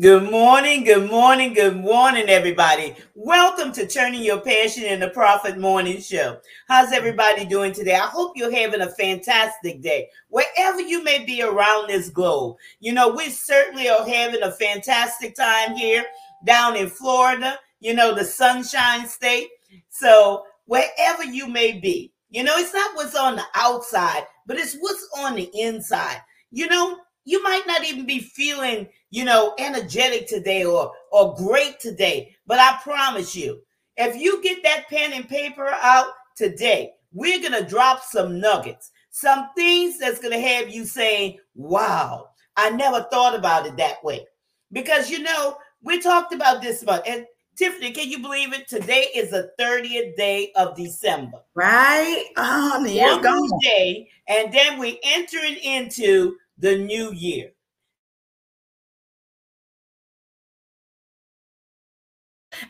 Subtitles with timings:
[0.00, 2.96] Good morning, good morning, good morning, everybody.
[3.14, 6.38] Welcome to Turning Your Passion into Profit Morning Show.
[6.66, 7.94] How's everybody doing today?
[7.94, 12.56] I hope you're having a fantastic day, wherever you may be around this globe.
[12.80, 16.04] You know, we certainly are having a fantastic time here
[16.44, 19.48] down in Florida, you know, the sunshine state.
[19.90, 24.76] So, wherever you may be, you know, it's not what's on the outside, but it's
[24.80, 26.20] what's on the inside.
[26.50, 31.78] You know, you might not even be feeling, you know, energetic today or or great
[31.80, 33.60] today, but I promise you,
[33.96, 38.90] if you get that pen and paper out today, we're going to drop some nuggets,
[39.10, 44.02] some things that's going to have you saying, "Wow, I never thought about it that
[44.02, 44.26] way."
[44.72, 48.66] Because you know, we talked about this about and Tiffany, can you believe it?
[48.66, 51.38] Today is the 30th day of December.
[51.54, 52.24] Right?
[52.36, 53.60] Oh, you.
[53.60, 57.50] Day, and then we entering into the new year.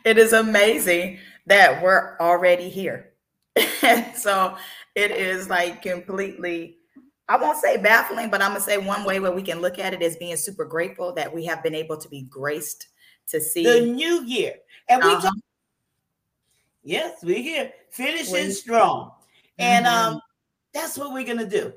[0.05, 3.13] It is amazing that we're already here.
[4.17, 4.57] so
[4.95, 6.79] it is like completely,
[7.29, 9.79] I won't say baffling, but I'm going to say one way where we can look
[9.79, 12.89] at it is being super grateful that we have been able to be graced
[13.29, 14.55] to see the new year.
[14.89, 15.21] And we uh-huh.
[15.21, 15.35] talk,
[16.83, 19.13] yes, we're here finishing we, strong.
[19.59, 20.15] And mm-hmm.
[20.15, 20.21] um,
[20.73, 21.75] that's what we're going to do.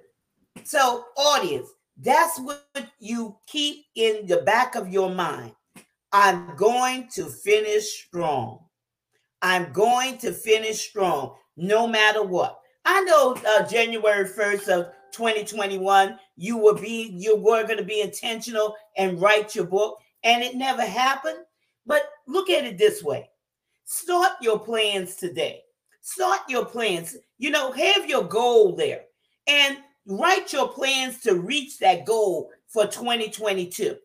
[0.64, 2.66] So, audience, that's what
[3.00, 5.54] you keep in the back of your mind.
[6.12, 8.60] I'm going to finish strong.
[9.42, 12.60] I'm going to finish strong no matter what.
[12.86, 18.02] I know uh, January 1st of 2021, you will be you were going to be
[18.02, 21.40] intentional and write your book, and it never happened.
[21.86, 23.30] But look at it this way:
[23.86, 25.62] start your plans today.
[26.02, 27.16] Start your plans.
[27.38, 29.04] You know, have your goal there,
[29.48, 33.96] and write your plans to reach that goal for 2022.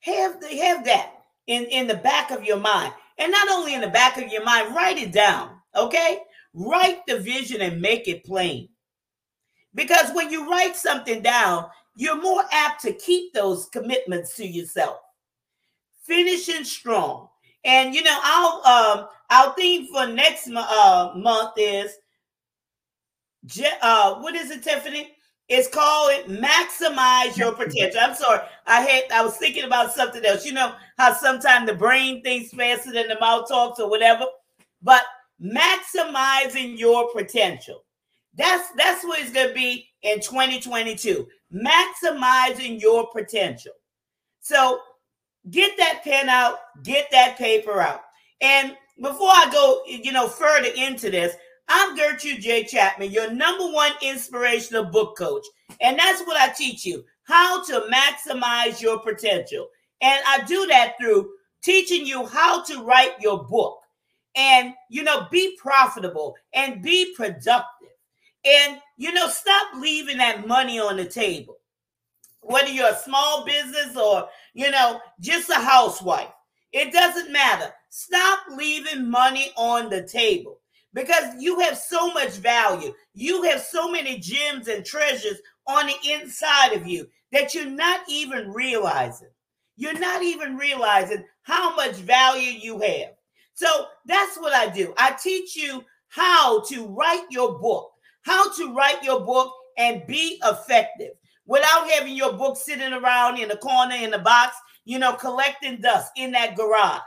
[0.00, 1.12] Have, the, have that
[1.46, 2.92] in, in the back of your mind.
[3.18, 6.18] And not only in the back of your mind, write it down, okay?
[6.54, 8.68] Write the vision and make it plain.
[9.74, 11.66] Because when you write something down,
[11.96, 14.98] you're more apt to keep those commitments to yourself.
[16.04, 17.28] Finishing strong.
[17.64, 21.96] And you know, our um our theme for next uh, month is
[23.80, 25.12] uh, what is it, Tiffany?
[25.48, 28.00] It's called maximize your potential.
[28.00, 30.46] I'm sorry, I had I was thinking about something else.
[30.46, 34.24] You know how sometimes the brain thinks faster than the mouth talks or whatever,
[34.80, 35.02] but
[35.42, 37.84] maximizing your potential.
[38.34, 41.28] That's that's what it's gonna be in 2022.
[41.52, 43.72] Maximizing your potential.
[44.40, 44.80] So
[45.50, 48.02] get that pen out, get that paper out.
[48.40, 51.34] And before I go, you know, further into this,
[51.74, 52.64] I'm Gertrude J.
[52.64, 55.46] Chapman, your number one inspirational book coach.
[55.80, 59.68] And that's what I teach you how to maximize your potential.
[60.02, 61.30] And I do that through
[61.62, 63.78] teaching you how to write your book
[64.36, 67.88] and, you know, be profitable and be productive.
[68.44, 71.56] And, you know, stop leaving that money on the table.
[72.42, 76.32] Whether you're a small business or, you know, just a housewife,
[76.70, 77.72] it doesn't matter.
[77.88, 80.58] Stop leaving money on the table
[80.94, 82.92] because you have so much value.
[83.14, 88.00] You have so many gems and treasures on the inside of you that you're not
[88.08, 89.30] even realizing.
[89.76, 93.14] You're not even realizing how much value you have.
[93.54, 94.94] So that's what I do.
[94.98, 97.90] I teach you how to write your book,
[98.22, 101.12] how to write your book and be effective
[101.46, 105.80] without having your book sitting around in the corner in the box, you know, collecting
[105.80, 107.00] dust in that garage.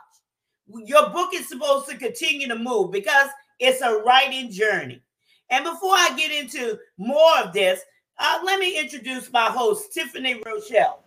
[0.67, 3.29] Your book is supposed to continue to move because
[3.59, 5.01] it's a writing journey.
[5.49, 7.81] And before I get into more of this,
[8.17, 11.03] uh, let me introduce my host, Tiffany Rochelle.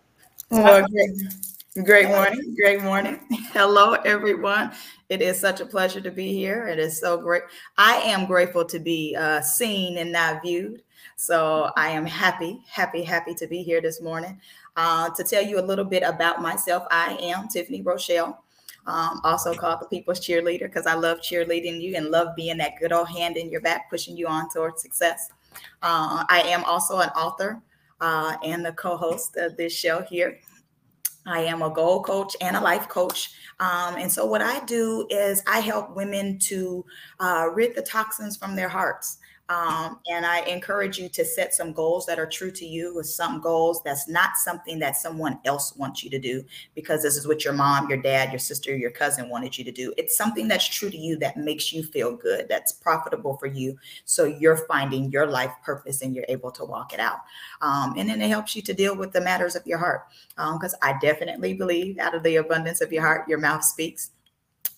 [0.51, 2.55] Well, great, great morning.
[2.55, 3.19] Great morning.
[3.51, 4.71] Hello, everyone.
[5.09, 6.67] It is such a pleasure to be here.
[6.67, 7.43] It is so great.
[7.77, 10.83] I am grateful to be uh, seen and not viewed.
[11.15, 14.39] So I am happy, happy, happy to be here this morning.
[14.77, 18.43] Uh, to tell you a little bit about myself, I am Tiffany Rochelle
[18.85, 22.79] um, also called the people's cheerleader because I love cheerleading you and love being that
[22.79, 25.29] good old hand in your back, pushing you on towards success.
[25.81, 27.61] Uh, I am also an author
[28.01, 30.39] uh, and the co-host of this show here.
[31.25, 33.31] I am a goal coach and a life coach.
[33.59, 36.85] Um, and so, what I do is I help women to
[37.19, 39.18] uh, rid the toxins from their hearts.
[39.49, 43.07] Um, and I encourage you to set some goals that are true to you with
[43.07, 46.43] some goals that's not something that someone else wants you to do
[46.75, 49.71] because this is what your mom, your dad, your sister, your cousin wanted you to
[49.71, 49.91] do.
[49.97, 53.75] It's something that's true to you that makes you feel good, that's profitable for you.
[54.05, 57.21] So you're finding your life purpose and you're able to walk it out.
[57.61, 60.05] Um, and then it helps you to deal with the matters of your heart.
[60.35, 64.11] Because um, I definitely believe out of the abundance of your heart, your mouth speaks.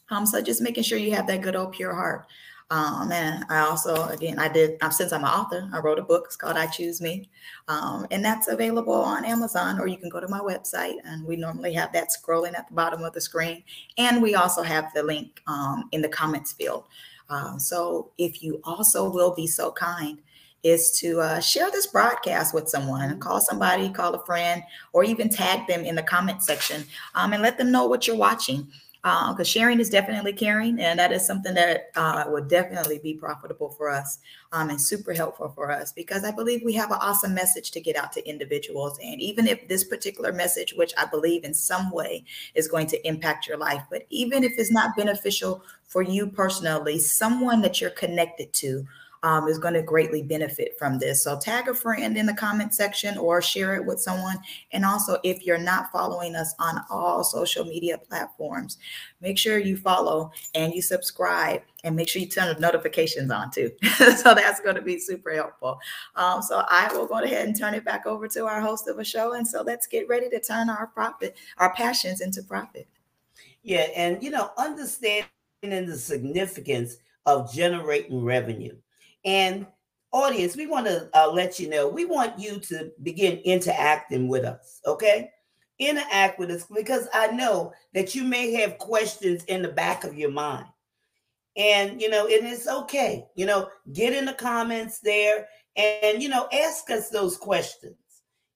[0.10, 2.28] Um, so just making sure you have that good old pure heart.
[2.72, 6.04] Um, and I also, again, I did, uh, since I'm an author, I wrote a
[6.04, 6.24] book.
[6.28, 7.30] It's called I Choose Me.
[7.68, 10.96] Um, and that's available on Amazon, or you can go to my website.
[11.04, 13.64] And we normally have that scrolling at the bottom of the screen.
[13.98, 16.86] And we also have the link um, in the comments field.
[17.30, 20.20] Uh, so if you also will be so kind,
[20.64, 24.64] is to uh, share this broadcast with someone, call somebody, call a friend,
[24.94, 26.86] or even tag them in the comment section
[27.16, 28.68] um, and let them know what you're watching
[29.04, 33.16] because uh, sharing is definitely caring, and that is something that uh, would definitely be
[33.16, 34.20] profitable for us
[34.52, 37.82] um, and super helpful for us because I believe we have an awesome message to
[37.82, 39.00] get out to individuals.
[39.04, 43.08] And even if this particular message, which I believe in some way is going to
[43.08, 47.90] impact your life, but even if it's not beneficial for you personally, someone that you're
[47.90, 48.86] connected to
[49.24, 51.24] um, is going to greatly benefit from this.
[51.24, 54.38] So tag a friend in the comment section or share it with someone.
[54.72, 58.78] And also, if you're not following us on all social media platforms,
[59.22, 63.52] make sure you follow and you subscribe and make sure you turn the notifications on
[63.52, 63.72] too.
[63.98, 65.80] so that's going to be super helpful.
[66.16, 68.98] Um, so I will go ahead and turn it back over to our host of
[69.00, 69.34] a show.
[69.34, 72.88] And so let's get ready to turn our profit, our passions into profit.
[73.64, 73.88] Yeah.
[73.96, 75.28] And, you know, understanding
[75.62, 76.98] the significance
[77.28, 78.76] of generating revenue.
[79.26, 79.66] And
[80.12, 84.44] audience, we want to uh, let you know we want you to begin interacting with
[84.44, 85.30] us, okay?
[85.80, 90.18] Interact with us because I know that you may have questions in the back of
[90.18, 90.66] your mind.
[91.58, 93.26] And, you know, and it's okay.
[93.36, 97.96] You know, get in the comments there and, you know, ask us those questions.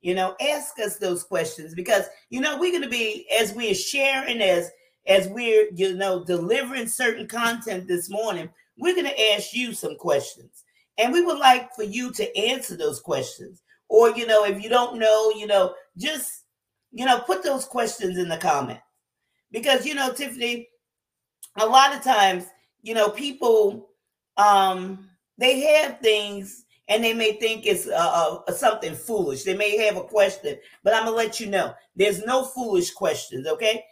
[0.02, 3.74] You know, ask us those questions because, you know, we're going to be, as we're
[3.74, 4.70] sharing, as,
[5.08, 9.96] as we're, you know, delivering certain content this morning, we're going to ask you some
[9.98, 10.64] questions.
[10.98, 13.62] And we would like for you to answer those questions.
[13.90, 16.44] Or, you know, if you don't know, you know, just,
[16.92, 18.80] you know, put those questions in the comment.
[19.52, 20.68] Because, you know, Tiffany,
[21.58, 22.46] a lot of times,
[22.82, 23.90] you know, people,
[24.38, 29.44] um, they have things and they may think it's uh, uh, something foolish.
[29.44, 33.48] They may have a question, but I'm gonna let you know there's no foolish questions.
[33.48, 33.84] Okay,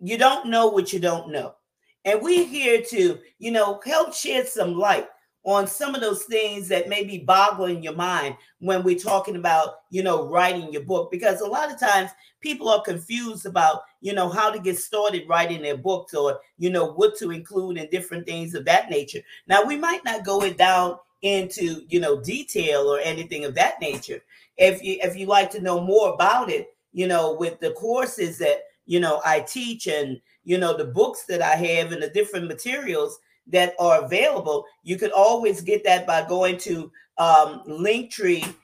[0.00, 1.54] you don't know what you don't know.
[2.04, 5.08] And we're here to, you know, help shed some light
[5.44, 9.80] on some of those things that may be boggling your mind when we're talking about,
[9.90, 11.10] you know, writing your book.
[11.10, 12.10] Because a lot of times
[12.40, 16.70] people are confused about, you know, how to get started writing their books or, you
[16.70, 19.20] know, what to include and different things of that nature.
[19.48, 23.80] Now, we might not go it down into, you know, detail or anything of that
[23.80, 24.22] nature.
[24.58, 28.38] If you if you like to know more about it, you know, with the courses
[28.38, 32.10] that, you know, I teach and you know, the books that I have and the
[32.10, 33.18] different materials
[33.48, 38.54] that are available, you could always get that by going to um, Linktree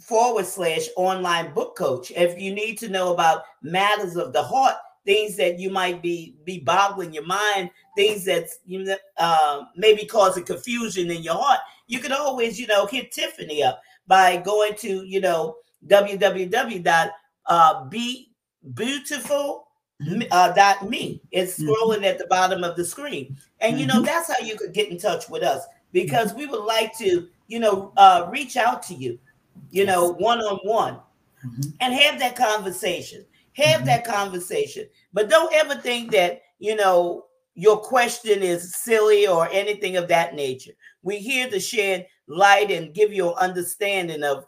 [0.00, 2.10] forward slash online book coach.
[2.10, 6.36] If you need to know about matters of the heart, things that you might be
[6.44, 11.60] be boggling your mind, things that you know, uh, maybe causing confusion in your heart,
[11.86, 15.56] you could always, you know, hit Tiffany up by going to, you know,
[15.86, 17.12] www.be
[17.46, 17.84] uh,
[18.74, 19.68] beautiful
[20.30, 21.22] uh, dot me.
[21.30, 21.70] It's mm-hmm.
[21.70, 22.04] scrolling mm-hmm.
[22.04, 24.04] at the bottom of the screen, and you know mm-hmm.
[24.04, 27.60] that's how you could get in touch with us because we would like to, you
[27.60, 29.18] know, uh, reach out to you,
[29.70, 30.98] you know, one on one,
[31.80, 33.24] and have that conversation.
[33.52, 33.86] Have mm-hmm.
[33.86, 39.96] that conversation, but don't ever think that you know your question is silly or anything
[39.96, 40.72] of that nature.
[41.02, 44.44] We're here to shed light and give you an understanding of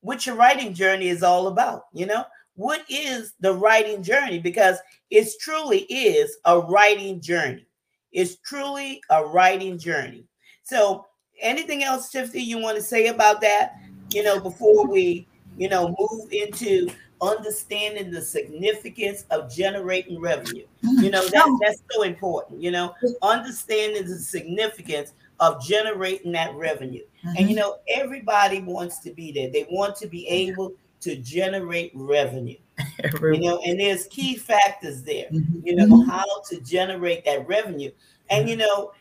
[0.00, 1.86] what your writing journey is all about.
[1.92, 2.24] You know,
[2.56, 4.38] what is the writing journey?
[4.38, 4.78] Because
[5.10, 7.66] it truly is a writing journey.
[8.12, 10.24] It's truly a writing journey.
[10.64, 11.06] So,
[11.40, 13.76] anything else, Tiffany, you want to say about that?
[14.10, 16.88] You know, before we, you know, move into
[17.20, 20.66] understanding the significance of generating revenue.
[20.82, 22.62] You know, that, that's so important.
[22.62, 27.04] You know, understanding the significance of generating that revenue.
[27.24, 27.36] Mm-hmm.
[27.36, 29.50] And you know, everybody wants to be there.
[29.50, 32.56] They want to be able to generate revenue.
[33.22, 35.60] you know, and there's key factors there, mm-hmm.
[35.64, 36.10] you know, mm-hmm.
[36.10, 37.90] how to generate that revenue.
[38.28, 38.92] And you know,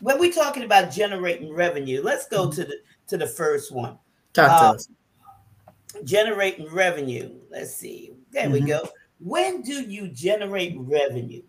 [0.00, 2.62] when we're talking about generating revenue, let's go mm-hmm.
[2.62, 2.76] to the
[3.08, 3.98] to the first one.
[4.32, 4.88] Talk to uh, us.
[6.04, 7.34] Generating revenue.
[7.50, 8.12] Let's see.
[8.32, 8.68] There we mm-hmm.
[8.68, 8.88] go.
[9.20, 11.42] When do you generate revenue?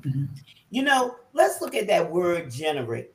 [0.00, 0.24] Mm-hmm.
[0.70, 3.12] You know, let's look at that word generate.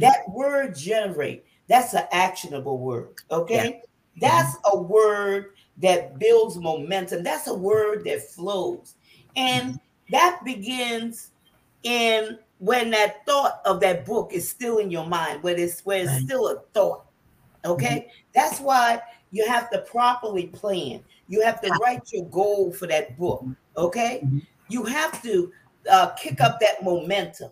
[0.00, 3.14] That word generate That's an actionable word.
[3.30, 3.70] Okay.
[3.70, 3.87] Yeah.
[4.20, 7.22] That's a word that builds momentum.
[7.22, 8.94] That's a word that flows.
[9.36, 9.78] And
[10.10, 11.30] that begins
[11.82, 16.00] in when that thought of that book is still in your mind, where it's where
[16.02, 16.22] it's right.
[16.22, 17.04] still a thought.
[17.64, 18.00] Okay.
[18.00, 18.08] Mm-hmm.
[18.34, 21.02] That's why you have to properly plan.
[21.28, 23.44] You have to write your goal for that book.
[23.76, 24.20] Okay.
[24.24, 24.38] Mm-hmm.
[24.68, 25.52] You have to
[25.90, 27.50] uh, kick up that momentum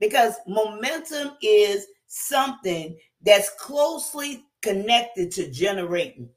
[0.00, 6.28] because momentum is something that's closely connected to generating.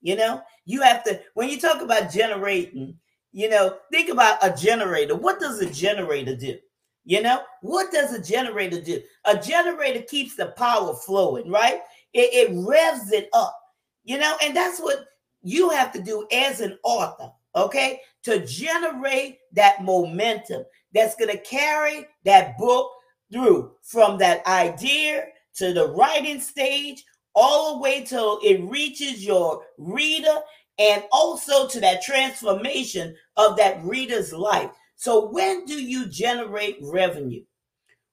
[0.00, 2.96] You know, you have to, when you talk about generating,
[3.32, 5.14] you know, think about a generator.
[5.14, 6.56] What does a generator do?
[7.04, 9.00] You know, what does a generator do?
[9.24, 11.80] A generator keeps the power flowing, right?
[12.12, 13.58] It, it revs it up,
[14.04, 15.06] you know, and that's what
[15.42, 18.00] you have to do as an author, okay?
[18.24, 22.90] To generate that momentum that's going to carry that book
[23.32, 27.04] through from that idea to the writing stage
[27.34, 30.36] all the way till it reaches your reader
[30.78, 34.70] and also to that transformation of that reader's life.
[34.96, 37.44] So, when do you generate revenue?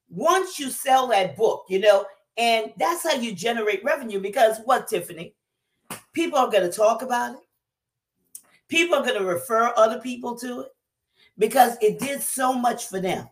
[0.10, 2.06] Once you sell that book, you know,
[2.38, 5.34] and that's how you generate revenue because what, Tiffany?
[6.14, 7.42] People are going to talk about it.
[8.68, 10.68] People are going to refer other people to it
[11.38, 13.28] because it did so much for them.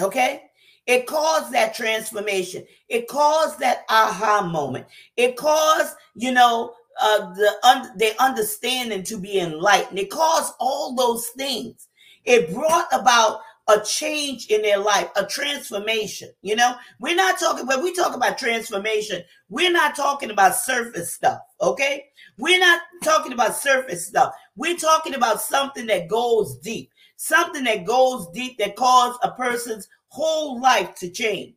[0.00, 0.47] Okay?
[0.88, 2.64] It caused that transformation.
[2.88, 4.86] It caused that aha moment.
[5.18, 9.98] It caused, you know, uh, the un- understanding to be enlightened.
[9.98, 11.88] It caused all those things.
[12.24, 16.30] It brought about a change in their life, a transformation.
[16.40, 21.12] You know, we're not talking when we talk about transformation, we're not talking about surface
[21.12, 22.06] stuff, okay?
[22.38, 24.32] We're not talking about surface stuff.
[24.56, 29.86] We're talking about something that goes deep, something that goes deep that causes a person's
[30.08, 31.54] whole life to change.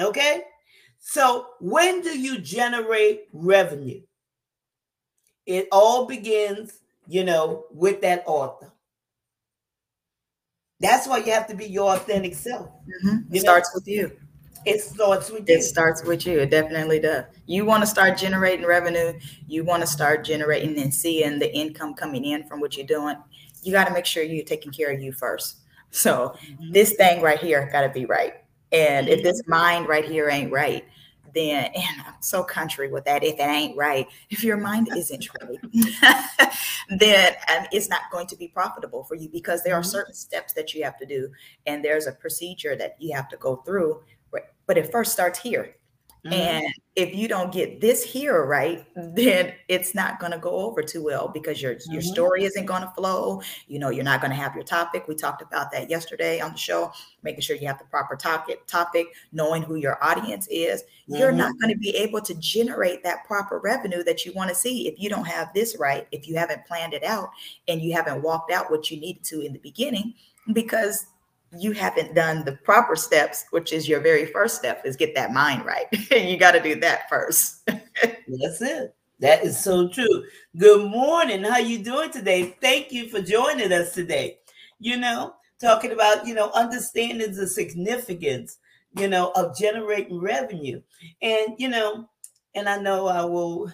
[0.00, 0.42] Okay?
[0.98, 4.02] So, when do you generate revenue?
[5.46, 8.72] It all begins, you know, with that author.
[10.78, 12.68] That's why you have to be your authentic self.
[12.68, 13.34] Mm-hmm.
[13.34, 14.12] It starts with you.
[14.64, 15.56] It starts with you.
[15.56, 16.38] It starts with you.
[16.38, 17.24] It definitely does.
[17.46, 19.18] You want to start generating revenue.
[19.48, 23.16] You want to start generating and seeing the income coming in from what you're doing.
[23.62, 25.61] You got to make sure you're taking care of you first.
[25.92, 26.72] So mm-hmm.
[26.72, 28.34] this thing right here got to be right.
[28.72, 29.50] And if this mm-hmm.
[29.50, 30.84] mind right here ain't right,
[31.34, 33.22] then and I'm so country with that.
[33.22, 36.52] If it ain't right, if your mind isn't right,
[36.98, 39.90] then um, it's not going to be profitable for you because there are mm-hmm.
[39.90, 41.30] certain steps that you have to do,
[41.66, 44.02] and there's a procedure that you have to go through.
[44.66, 45.74] But it first starts here.
[46.24, 46.34] Mm-hmm.
[46.34, 50.82] And if you don't get this here right, then it's not going to go over
[50.82, 51.92] too well because your mm-hmm.
[51.92, 53.42] your story isn't going to flow.
[53.66, 55.08] You know, you're not going to have your topic.
[55.08, 56.92] We talked about that yesterday on the show,
[57.24, 60.82] making sure you have the proper topic, topic, knowing who your audience is.
[60.82, 61.16] Mm-hmm.
[61.16, 64.54] You're not going to be able to generate that proper revenue that you want to
[64.54, 67.30] see if you don't have this right, if you haven't planned it out
[67.66, 70.14] and you haven't walked out what you needed to in the beginning
[70.52, 71.06] because
[71.58, 75.32] you haven't done the proper steps, which is your very first step, is get that
[75.32, 75.86] mind right.
[76.10, 77.66] you got to do that first.
[77.66, 78.94] That's it.
[79.20, 80.24] That is so true.
[80.56, 81.44] Good morning.
[81.44, 82.56] How you doing today?
[82.60, 84.38] Thank you for joining us today.
[84.80, 88.58] You know, talking about, you know, understanding the significance,
[88.98, 90.82] you know, of generating revenue.
[91.20, 92.08] And, you know,
[92.54, 93.70] and I know I will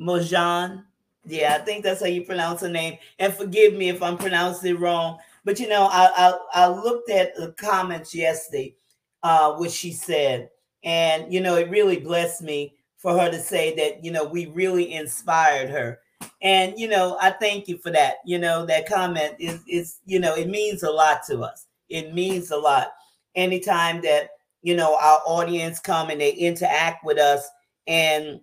[0.00, 0.84] Mojan.
[1.26, 2.98] Yeah, I think that's how you pronounce her name.
[3.18, 5.18] And forgive me if I'm pronouncing it wrong.
[5.44, 6.10] But you know, I
[6.54, 8.74] I, I looked at the comments yesterday,
[9.22, 10.48] uh, what she said,
[10.82, 14.46] and you know, it really blessed me for her to say that you know we
[14.46, 16.00] really inspired her.
[16.40, 18.16] And you know, I thank you for that.
[18.24, 21.66] You know, that comment is is you know, it means a lot to us.
[21.90, 22.92] It means a lot.
[23.34, 24.30] Anytime that
[24.62, 27.46] you know our audience come and they interact with us
[27.86, 28.40] and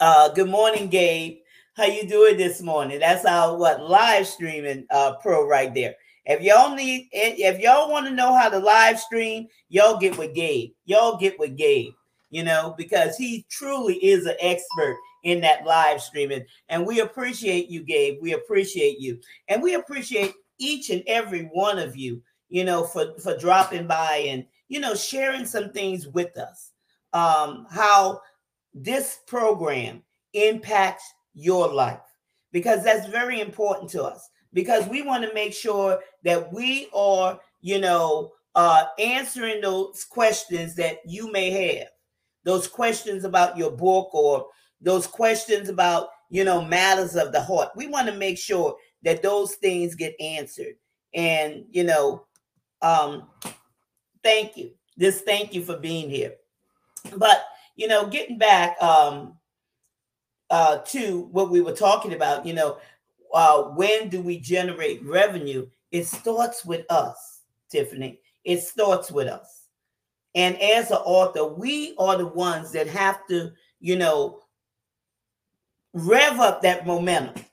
[0.00, 1.36] uh good morning gabe
[1.80, 2.98] how you doing this morning?
[2.98, 5.94] That's our what live streaming uh, pro right there.
[6.26, 10.34] If y'all need, if y'all want to know how to live stream, y'all get with
[10.34, 10.70] Gabe.
[10.84, 11.92] Y'all get with Gabe.
[12.30, 17.68] You know because he truly is an expert in that live streaming, and we appreciate
[17.68, 18.18] you, Gabe.
[18.22, 22.22] We appreciate you, and we appreciate each and every one of you.
[22.48, 26.70] You know for for dropping by and you know sharing some things with us.
[27.12, 28.20] Um, how
[28.72, 31.98] this program impacts your life
[32.52, 37.38] because that's very important to us because we want to make sure that we are
[37.60, 41.88] you know uh answering those questions that you may have.
[42.44, 44.46] Those questions about your book or
[44.80, 47.70] those questions about you know matters of the heart.
[47.76, 50.74] We want to make sure that those things get answered.
[51.14, 52.24] And you know
[52.82, 53.28] um
[54.22, 54.72] thank you.
[54.98, 56.34] Just thank you for being here.
[57.16, 57.44] But
[57.80, 59.38] you know, getting back um,
[60.50, 62.76] uh, to what we were talking about, you know,
[63.32, 65.66] uh, when do we generate revenue?
[65.90, 68.20] It starts with us, Tiffany.
[68.44, 69.66] It starts with us.
[70.34, 74.40] And as an author, we are the ones that have to, you know,
[75.92, 77.44] rev up that momentum,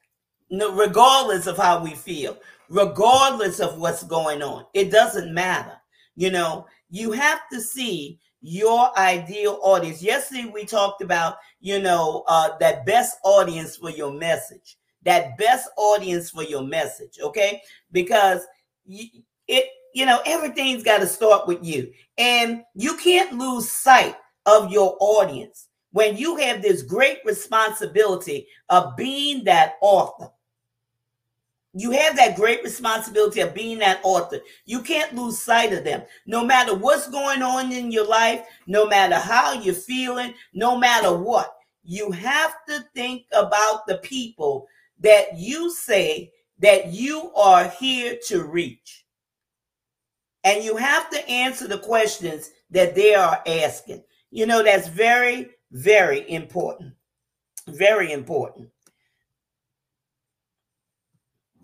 [0.52, 2.38] regardless of how we feel,
[2.70, 4.66] regardless of what's going on.
[4.74, 5.74] It doesn't matter.
[6.16, 10.02] You know, you have to see your ideal audience.
[10.02, 15.70] Yesterday we talked about, you know, uh, that best audience for your message, that best
[15.78, 17.18] audience for your message.
[17.22, 17.62] Okay,
[17.92, 18.42] because
[18.86, 24.72] it, you know, everything's got to start with you, and you can't lose sight of
[24.72, 30.30] your audience when you have this great responsibility of being that author
[31.78, 34.40] you have that great responsibility of being that author.
[34.66, 36.02] You can't lose sight of them.
[36.26, 41.16] No matter what's going on in your life, no matter how you're feeling, no matter
[41.16, 44.68] what, you have to think about the people
[45.00, 49.06] that you say that you are here to reach.
[50.44, 54.04] And you have to answer the questions that they are asking.
[54.32, 56.94] You know, that's very, very important.
[57.68, 58.70] Very important.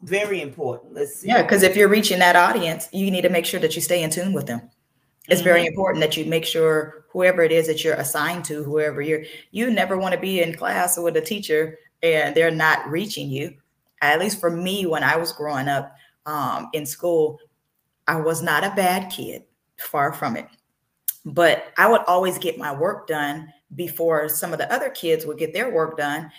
[0.03, 0.93] Very important.
[0.93, 1.29] Let's see.
[1.29, 4.03] Yeah, because if you're reaching that audience, you need to make sure that you stay
[4.03, 4.69] in tune with them.
[5.29, 5.45] It's mm-hmm.
[5.45, 9.23] very important that you make sure whoever it is that you're assigned to, whoever you're,
[9.51, 13.55] you never want to be in class with a teacher and they're not reaching you.
[14.01, 15.95] At least for me, when I was growing up
[16.25, 17.39] um, in school,
[18.07, 19.43] I was not a bad kid,
[19.77, 20.47] far from it.
[21.25, 25.37] But I would always get my work done before some of the other kids would
[25.37, 26.29] get their work done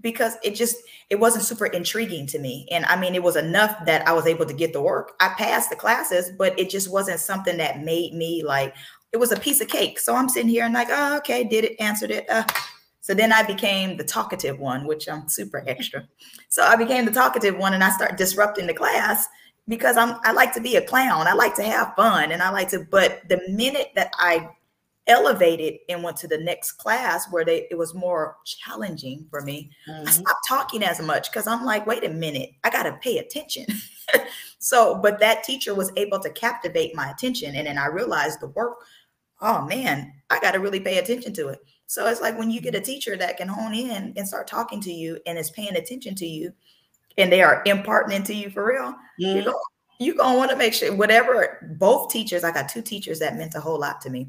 [0.00, 0.76] because it just
[1.10, 4.26] it wasn't super intriguing to me and i mean it was enough that i was
[4.26, 7.82] able to get the work i passed the classes but it just wasn't something that
[7.82, 8.74] made me like
[9.12, 11.64] it was a piece of cake so i'm sitting here and like oh okay did
[11.64, 12.44] it answered it uh.
[13.02, 16.08] So then i became the talkative one which i'm super extra.
[16.48, 19.28] So i became the talkative one and i start disrupting the class
[19.68, 21.26] because i'm i like to be a clown.
[21.26, 24.48] I like to have fun and i like to but the minute that i
[25.08, 29.68] elevated and went to the next class where they it was more challenging for me
[29.88, 30.06] mm-hmm.
[30.06, 32.50] i stopped talking as much because i'm like wait a minute.
[32.64, 33.66] I gotta pay attention.
[34.62, 38.46] So but that teacher was able to captivate my attention and then i realized the
[38.46, 38.78] work
[39.40, 42.74] oh man i gotta really pay attention to it so it's like when you get
[42.74, 46.14] a teacher that can hone in and start talking to you and is paying attention
[46.14, 46.52] to you
[47.18, 49.24] and they are imparting into you for real mm-hmm.
[49.24, 49.56] you're gonna,
[49.98, 53.54] you're gonna want to make sure whatever both teachers i got two teachers that meant
[53.54, 54.28] a whole lot to me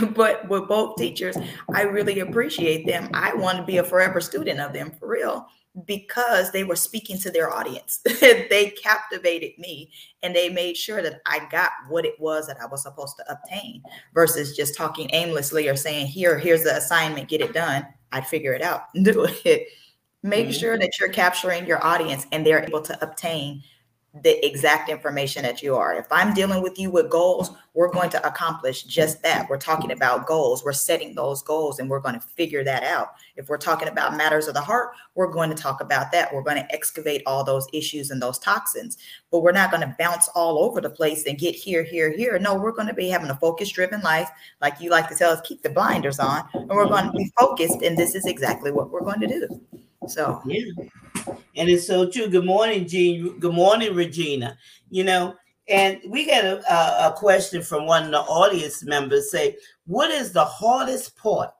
[0.14, 1.36] but with both teachers,
[1.74, 3.10] I really appreciate them.
[3.12, 5.46] I want to be a forever student of them for real
[5.86, 8.00] because they were speaking to their audience.
[8.20, 9.90] they captivated me
[10.22, 13.32] and they made sure that I got what it was that I was supposed to
[13.32, 13.82] obtain
[14.12, 17.86] versus just talking aimlessly or saying, Here, here's the assignment, get it done.
[18.12, 19.68] I'd figure it out do it.
[20.22, 20.58] Make mm-hmm.
[20.58, 23.62] sure that you're capturing your audience and they're able to obtain
[24.20, 25.94] the exact information that you are.
[25.94, 29.48] If I'm dealing with you with goals, we're going to accomplish just that.
[29.48, 30.62] We're talking about goals.
[30.62, 33.14] We're setting those goals and we're going to figure that out.
[33.36, 36.32] If we're talking about matters of the heart, we're going to talk about that.
[36.32, 38.98] We're going to excavate all those issues and those toxins,
[39.30, 42.38] but we're not going to bounce all over the place and get here, here, here.
[42.38, 44.28] No, we're going to be having a focus driven life.
[44.60, 47.32] Like you like to tell us, keep the blinders on and we're going to be
[47.38, 47.80] focused.
[47.80, 49.60] And this is exactly what we're going to do.
[50.08, 50.84] So, yeah.
[51.54, 52.28] And it's so true.
[52.28, 53.38] Good morning, Jean.
[53.38, 54.56] Good morning, Regina.
[54.90, 55.34] You know,
[55.68, 60.32] and we got a, a question from one of the audience members say, What is
[60.32, 61.50] the hardest part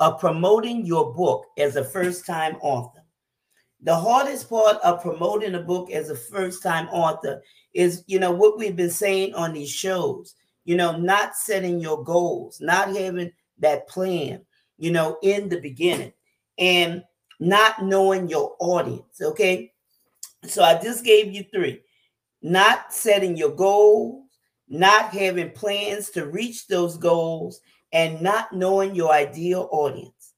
[0.00, 3.02] of promoting your book as a first time author?
[3.82, 7.42] The hardest part of promoting a book as a first time author
[7.74, 10.34] is, you know, what we've been saying on these shows,
[10.64, 14.40] you know, not setting your goals, not having that plan,
[14.78, 16.12] you know, in the beginning.
[16.58, 17.02] And
[17.40, 19.20] not knowing your audience.
[19.20, 19.72] Okay.
[20.44, 21.82] So I just gave you three
[22.40, 24.24] not setting your goals,
[24.68, 27.60] not having plans to reach those goals,
[27.92, 30.34] and not knowing your ideal audience.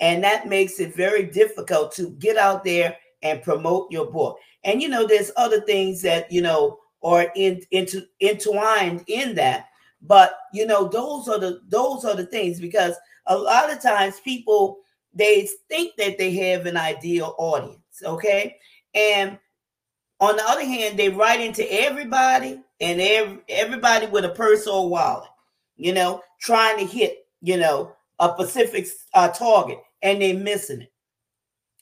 [0.00, 4.38] And that makes it very difficult to get out there and promote your book.
[4.64, 9.66] And you know, there's other things that you know are in, into entwined in that.
[10.02, 12.94] But you know, those are the those are the things because
[13.26, 14.78] a lot of times people
[15.14, 18.56] they think that they have an ideal audience, okay?
[18.94, 19.38] And
[20.20, 24.84] on the other hand, they write into everybody and every, everybody with a purse or
[24.84, 25.28] a wallet,
[25.76, 30.92] you know, trying to hit, you know, a specific uh, target, and they're missing it.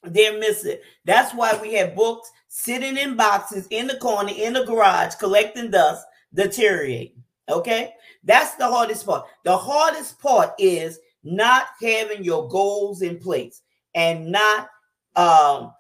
[0.04, 0.82] They're missing it.
[1.04, 5.70] That's why we have books sitting in boxes in the corner in the garage collecting
[5.70, 7.22] dust, deteriorating.
[7.48, 9.26] Okay, that's the hardest part.
[9.44, 13.62] The hardest part is not having your goals in place
[13.94, 14.68] and not
[15.16, 15.72] um,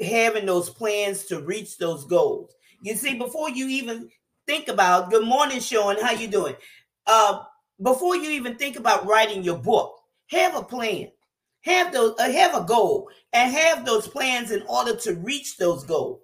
[0.00, 2.54] having those plans to reach those goals.
[2.82, 4.08] You see, before you even
[4.46, 6.54] think about good morning, Sean, how you doing?
[7.06, 7.42] Uh,
[7.82, 9.94] before you even think about writing your book,
[10.28, 11.08] have a plan,
[11.62, 15.84] have those, uh, have a goal, and have those plans in order to reach those
[15.84, 16.20] goals.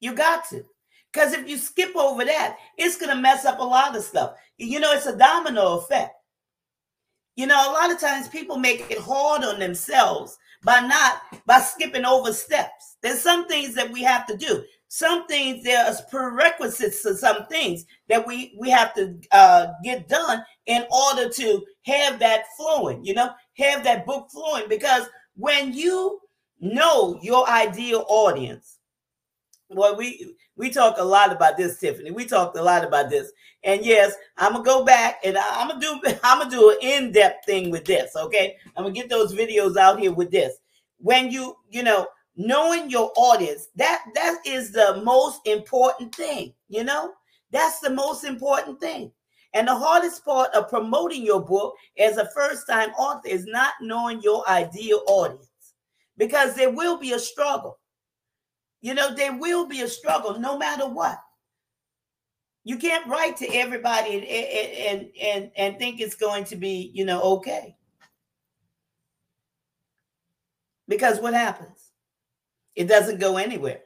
[0.00, 0.64] You got to.
[1.12, 4.34] Because if you skip over that, it's going to mess up a lot of stuff.
[4.58, 6.12] You know, it's a domino effect.
[7.38, 11.60] You know, a lot of times people make it hard on themselves by not by
[11.60, 12.96] skipping over steps.
[13.00, 14.64] There's some things that we have to do.
[14.88, 20.44] Some things there's prerequisites to some things that we we have to uh, get done
[20.66, 23.04] in order to have that flowing.
[23.04, 26.18] You know, have that book flowing because when you
[26.58, 28.77] know your ideal audience,
[29.70, 32.10] well, we we talk a lot about this, Tiffany.
[32.10, 33.32] We talked a lot about this.
[33.64, 37.44] And yes, I'm gonna go back and I'm gonna do I'm gonna do an in-depth
[37.44, 38.16] thing with this.
[38.16, 40.54] Okay, I'm gonna get those videos out here with this.
[40.98, 46.54] When you you know knowing your audience that that is the most important thing.
[46.68, 47.12] You know
[47.50, 49.12] that's the most important thing.
[49.54, 54.20] And the hardest part of promoting your book as a first-time author is not knowing
[54.20, 55.48] your ideal audience
[56.18, 57.77] because there will be a struggle.
[58.80, 61.18] You know, there will be a struggle no matter what.
[62.64, 67.04] You can't write to everybody and and and and think it's going to be, you
[67.04, 67.76] know, okay.
[70.86, 71.92] Because what happens?
[72.74, 73.80] It doesn't go anywhere.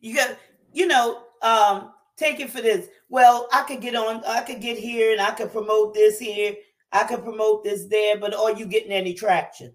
[0.00, 0.36] You got,
[0.72, 2.88] you know, um, take it for this.
[3.08, 6.54] Well, I could get on, I could get here and I could promote this here,
[6.92, 9.72] I could promote this there, but are you getting any traction?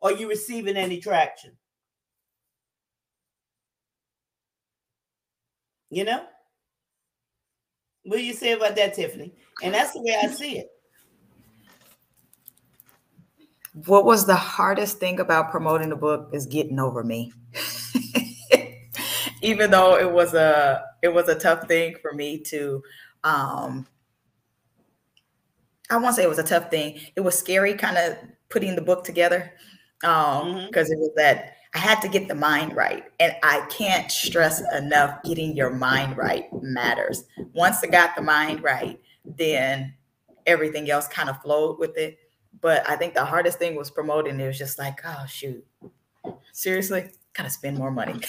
[0.00, 1.56] Are you receiving any traction?
[5.92, 6.24] You know?
[8.04, 9.34] What do you say about that, Tiffany?
[9.62, 10.70] And that's the way I see it.
[13.86, 17.34] What was the hardest thing about promoting the book is getting over me.
[19.42, 22.82] Even though it was a it was a tough thing for me to
[23.22, 23.86] um
[25.90, 27.00] I won't say it was a tough thing.
[27.16, 28.16] It was scary kind of
[28.48, 29.52] putting the book together.
[30.04, 30.94] Um because mm-hmm.
[30.94, 33.04] it was that I had to get the mind right.
[33.18, 37.24] And I can't stress enough getting your mind right matters.
[37.54, 39.94] Once I got the mind right, then
[40.46, 42.18] everything else kind of flowed with it.
[42.60, 44.38] But I think the hardest thing was promoting.
[44.38, 45.64] It was just like, oh, shoot.
[46.52, 48.14] Seriously, gotta spend more money.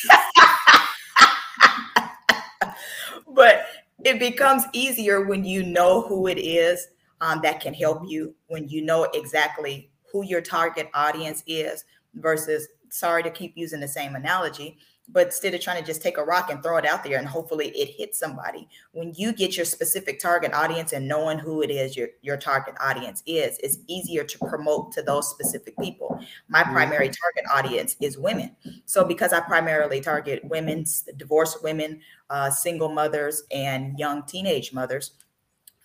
[3.33, 3.65] but
[4.03, 6.87] it becomes easier when you know who it is
[7.21, 11.83] um, that can help you, when you know exactly who your target audience is
[12.15, 14.77] versus sorry to keep using the same analogy,
[15.09, 17.27] but instead of trying to just take a rock and throw it out there and
[17.27, 21.69] hopefully it hits somebody, when you get your specific target audience and knowing who it
[21.69, 26.19] is your, your target audience is, it's easier to promote to those specific people.
[26.47, 26.73] My mm-hmm.
[26.73, 28.55] primary target audience is women.
[28.85, 30.85] So because I primarily target women,
[31.17, 35.11] divorced women, uh, single mothers, and young teenage mothers,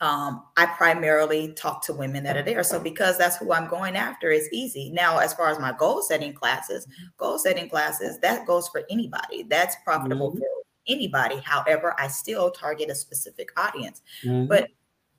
[0.01, 2.63] um, I primarily talk to women that are there.
[2.63, 4.91] So because that's who I'm going after, it's easy.
[4.91, 9.43] Now, as far as my goal setting classes, goal setting classes, that goes for anybody.
[9.45, 10.39] That's profitable mm-hmm.
[10.39, 10.47] for
[10.87, 11.41] anybody.
[11.45, 14.03] However, I still target a specific audience.
[14.25, 14.47] Mm-hmm.
[14.47, 14.69] But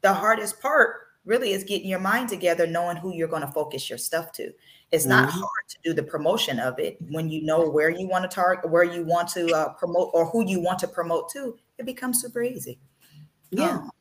[0.02, 3.89] the hardest part really is getting your mind together, knowing who you're going to focus
[3.89, 4.52] your stuff to.
[4.92, 5.39] It's not mm-hmm.
[5.39, 8.72] hard to do the promotion of it when you know where you want to target,
[8.72, 11.58] where you want to uh, promote, or who you want to promote to.
[11.78, 12.80] It becomes super easy.
[13.52, 13.72] Yeah.
[13.72, 13.92] Um,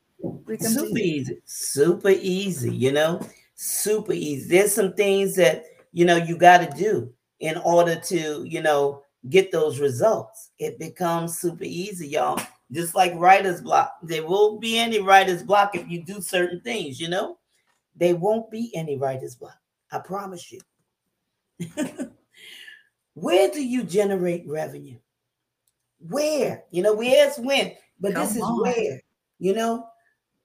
[0.57, 1.41] super easy.
[1.45, 3.21] Super easy, you know,
[3.55, 4.49] super easy.
[4.49, 9.03] There's some things that, you know, you got to do in order to, you know,
[9.29, 10.51] get those results.
[10.59, 12.41] It becomes super easy, y'all.
[12.71, 13.95] Just like writer's block.
[14.03, 17.39] There won't be any writer's block if you do certain things, you know?
[17.97, 19.59] There won't be any writer's block.
[19.91, 20.61] I promise you.
[23.15, 24.99] Where do you generate revenue?
[25.99, 26.65] Where?
[26.71, 28.63] You know, we ask when, but Come this is on.
[28.63, 29.01] where,
[29.41, 29.89] you know?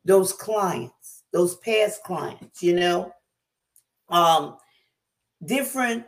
[0.05, 3.13] Those clients, those past clients, you know,
[4.09, 4.57] um,
[5.45, 6.05] different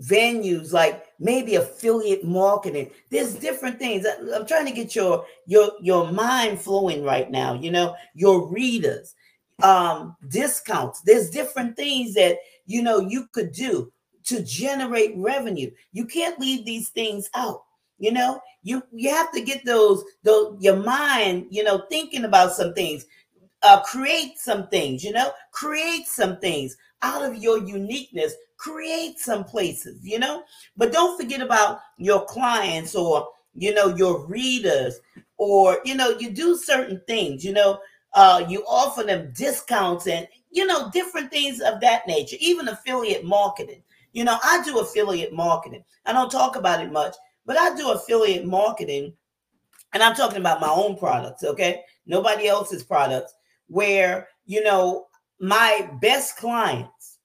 [0.00, 2.90] venues like maybe affiliate marketing.
[3.10, 4.06] There's different things.
[4.34, 7.94] I'm trying to get your your your mind flowing right now you know?
[8.14, 9.14] Your readers
[9.62, 11.00] um discounts.
[11.00, 13.90] There's different things that you know you could do
[14.24, 15.70] to generate revenue.
[15.92, 17.62] You can't leave these things out
[17.98, 22.52] you know you you have to get those those your mind you know thinking about
[22.52, 23.06] some things
[23.62, 29.44] uh, create some things you know create some things out of your uniqueness create some
[29.44, 30.42] places you know
[30.76, 35.00] but don't forget about your clients or you know your readers
[35.38, 37.78] or you know, you do certain things, you know,
[38.14, 43.24] uh, you offer them discounts and you know, different things of that nature, even affiliate
[43.24, 43.82] marketing.
[44.12, 45.84] You know, I do affiliate marketing.
[46.06, 47.14] I don't talk about it much,
[47.46, 49.14] but I do affiliate marketing,
[49.94, 51.82] and I'm talking about my own products, okay?
[52.04, 53.32] Nobody else's products,
[53.68, 55.06] where, you know,
[55.40, 57.18] my best clients,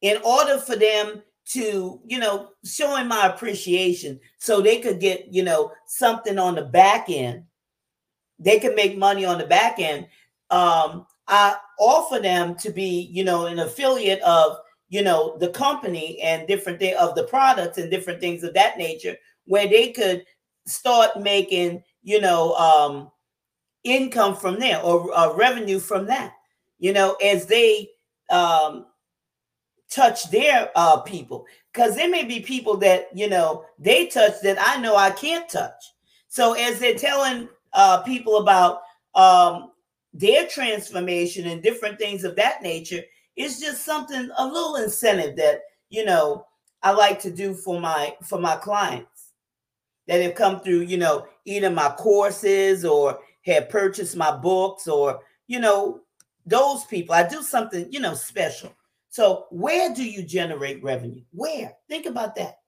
[0.00, 5.42] in order for them to, you know, showing my appreciation so they could get, you
[5.42, 7.44] know, something on the back end,
[8.38, 10.06] they could make money on the back end.
[10.50, 16.20] Um, I offer them to be, you know, an affiliate of, you know, the company
[16.20, 20.24] and different thing of the products and different things of that nature, where they could
[20.66, 23.10] start making, you know, um,
[23.84, 26.34] income from there or uh, revenue from that,
[26.78, 27.88] you know, as they
[28.30, 28.86] um,
[29.90, 31.46] touch their uh, people.
[31.72, 35.48] Because there may be people that, you know, they touch that I know I can't
[35.48, 35.82] touch.
[36.28, 38.82] So as they're telling uh, people about
[39.14, 39.72] um,
[40.12, 43.02] their transformation and different things of that nature,
[43.38, 46.44] it's just something, a little incentive that, you know,
[46.82, 49.32] I like to do for my for my clients
[50.08, 55.20] that have come through, you know, either my courses or have purchased my books or,
[55.46, 56.00] you know,
[56.46, 57.14] those people.
[57.14, 58.74] I do something, you know, special.
[59.08, 61.22] So, where do you generate revenue?
[61.32, 61.72] Where?
[61.88, 62.58] Think about that.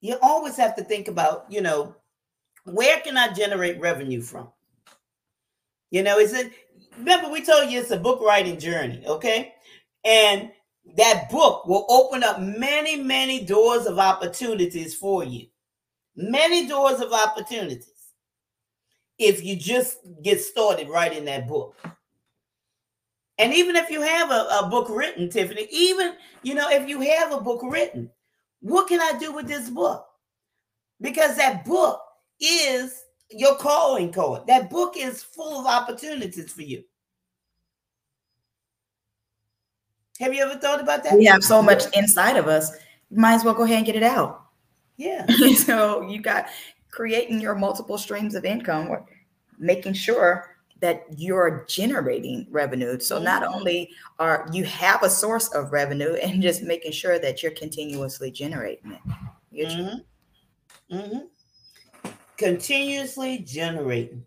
[0.00, 1.94] You always have to think about, you know,
[2.64, 4.48] where can I generate revenue from?
[5.90, 6.50] You know, is it
[6.98, 9.54] remember we told you it's a book writing journey, okay?
[10.04, 10.50] And
[10.96, 15.46] that book will open up many, many doors of opportunities for you.
[16.16, 17.90] Many doors of opportunities
[19.18, 21.76] if you just get started writing that book.
[23.38, 27.00] And even if you have a, a book written, Tiffany, even, you know, if you
[27.00, 28.10] have a book written,
[28.60, 30.06] what can I do with this book?
[31.00, 32.00] Because that book
[32.40, 33.03] is
[33.34, 34.46] your calling card.
[34.46, 36.84] That book is full of opportunities for you.
[40.20, 41.16] Have you ever thought about that?
[41.16, 42.70] We have so much inside of us.
[43.10, 44.44] Might as well go ahead and get it out.
[44.96, 45.26] Yeah.
[45.56, 46.46] so you got
[46.90, 48.96] creating your multiple streams of income,
[49.58, 53.00] making sure that you're generating revenue.
[53.00, 53.54] So not mm-hmm.
[53.54, 58.30] only are you have a source of revenue and just making sure that you're continuously
[58.30, 59.68] generating it.
[59.68, 60.94] Mm-hmm.
[60.94, 61.18] Mm-hmm.
[62.36, 64.24] Continuously generating,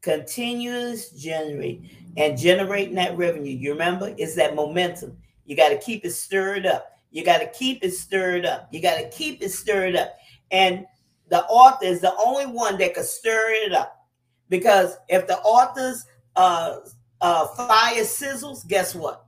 [0.00, 1.82] continuous generate,
[2.16, 3.56] and generating that revenue.
[3.56, 5.16] You remember, is that momentum.
[5.44, 6.98] You got to keep it stirred up.
[7.10, 8.68] You got to keep it stirred up.
[8.70, 10.18] You got to keep it stirred up.
[10.50, 10.86] And
[11.28, 14.06] the author is the only one that could stir it up
[14.48, 16.78] because if the author's uh,
[17.20, 19.24] uh, fire sizzles, guess what?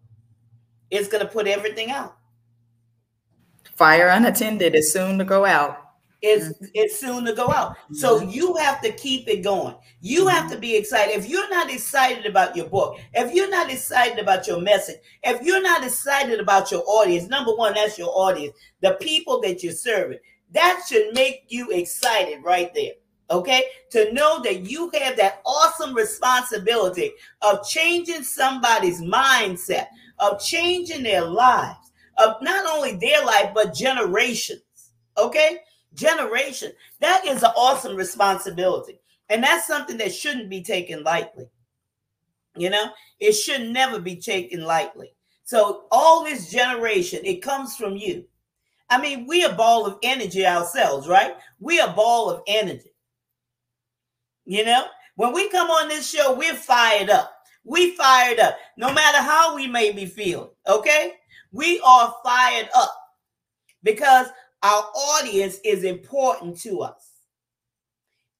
[0.91, 2.17] It's going to put everything out.
[3.77, 5.90] Fire unattended is soon to go out.
[6.23, 6.67] It's mm-hmm.
[6.75, 7.77] it's soon to go out.
[7.93, 9.75] So you have to keep it going.
[10.01, 10.55] You have mm-hmm.
[10.55, 11.17] to be excited.
[11.17, 15.43] If you're not excited about your book, if you're not excited about your message, if
[15.43, 19.73] you're not excited about your audience, number one, that's your audience, the people that you're
[19.73, 20.19] serving.
[20.53, 22.93] That should make you excited right there
[23.31, 23.65] okay?
[23.93, 29.87] To know that you have that awesome responsibility of changing somebody's mindset,
[30.19, 34.63] of changing their lives, of not only their life, but generations,
[35.17, 35.59] okay?
[35.95, 36.73] Generation.
[37.01, 38.99] That is an awesome responsibility.
[39.29, 41.47] And that's something that shouldn't be taken lightly.
[42.57, 45.13] You know, it should never be taken lightly.
[45.45, 48.25] So, all this generation, it comes from you.
[48.89, 51.37] I mean, we a ball of energy ourselves, right?
[51.61, 52.93] We a ball of energy.
[54.45, 57.33] You know, when we come on this show, we're fired up.
[57.65, 60.51] We fired up, no matter how we may be feeling.
[60.67, 61.13] Okay,
[61.53, 62.95] we are fired up
[63.83, 64.27] because
[64.63, 67.11] our audience is important to us.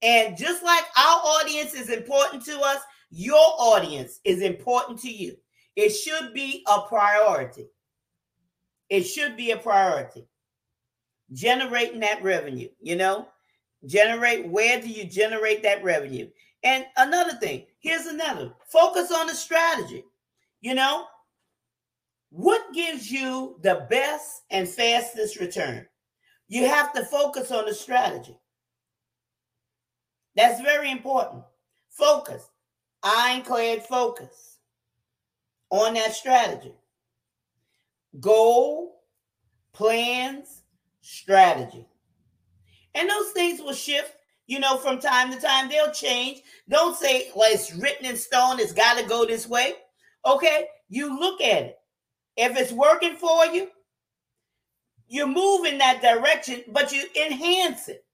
[0.03, 2.79] And just like our audience is important to us,
[3.11, 5.37] your audience is important to you.
[5.77, 7.69] It should be a priority.
[8.89, 10.27] It should be a priority.
[11.33, 13.29] Generating that revenue, you know,
[13.87, 16.29] Generate, where do you generate that revenue?
[16.63, 20.05] And another thing, here's another focus on the strategy.
[20.61, 21.07] You know,
[22.29, 25.87] what gives you the best and fastest return?
[26.51, 28.37] You have to focus on the strategy.
[30.35, 31.45] That's very important.
[31.91, 32.43] Focus,
[33.05, 34.59] ironclad focus
[35.71, 36.75] on that strategy.
[38.19, 39.05] Goal,
[39.73, 40.63] plans,
[41.01, 41.87] strategy.
[42.97, 44.17] And those things will shift,
[44.49, 45.69] you know, from time to time.
[45.69, 46.43] They'll change.
[46.69, 49.75] Don't say, well, it's written in stone, it's got to go this way.
[50.27, 51.79] Okay, you look at it.
[52.37, 53.69] If it's working for you,
[55.11, 58.05] you move in that direction, but you enhance it.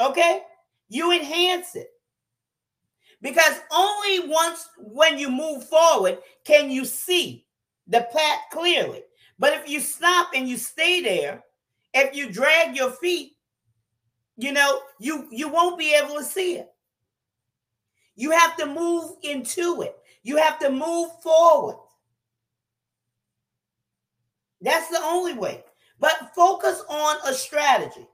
[0.00, 0.42] Okay,
[0.88, 1.88] you enhance it.
[3.22, 7.46] Because only once when you move forward can you see
[7.86, 9.04] the path clearly.
[9.38, 11.44] But if you stop and you stay there,
[11.94, 13.36] if you drag your feet,
[14.36, 16.68] you know, you you won't be able to see it.
[18.16, 19.94] You have to move into it.
[20.24, 21.76] You have to move forward.
[24.60, 25.62] That's the only way.
[26.00, 28.08] But focus on a strategy.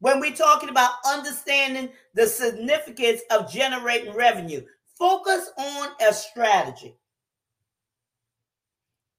[0.00, 4.62] When we're talking about understanding the significance of generating revenue,
[4.98, 6.96] focus on a strategy.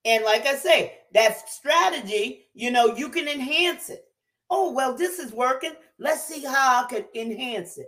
[0.05, 4.05] And like I say, that strategy, you know, you can enhance it.
[4.49, 5.71] Oh, well, this is working.
[5.97, 7.87] Let's see how I could enhance it.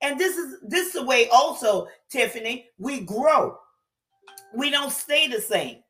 [0.00, 3.58] And this is this is the way also, Tiffany, we grow.
[4.54, 5.82] We don't stay the same.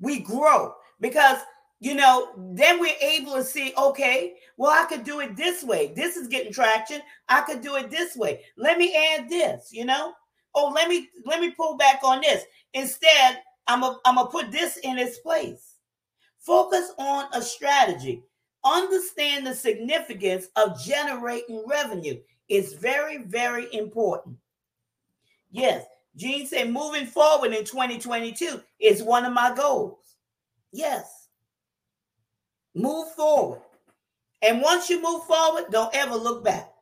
[0.00, 1.38] We grow because
[1.80, 5.92] you know, then we're able to see, okay, well, I could do it this way.
[5.94, 7.00] This is getting traction.
[7.28, 8.40] I could do it this way.
[8.56, 10.12] Let me add this, you know.
[10.54, 12.42] Oh, let me let me pull back on this.
[12.74, 15.74] Instead, I'm a, I'm gonna put this in its place.
[16.40, 18.24] Focus on a strategy.
[18.64, 22.18] Understand the significance of generating revenue.
[22.48, 24.36] It's very, very important.
[25.52, 25.84] Yes,
[26.16, 30.07] Gene said moving forward in 2022 is one of my goals.
[30.72, 31.28] Yes.
[32.74, 33.60] Move forward.
[34.42, 36.72] And once you move forward, don't ever look back.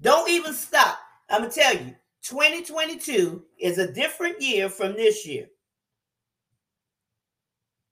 [0.00, 0.98] Don't even stop.
[1.28, 5.46] I'm going to tell you, 2022 is a different year from this year.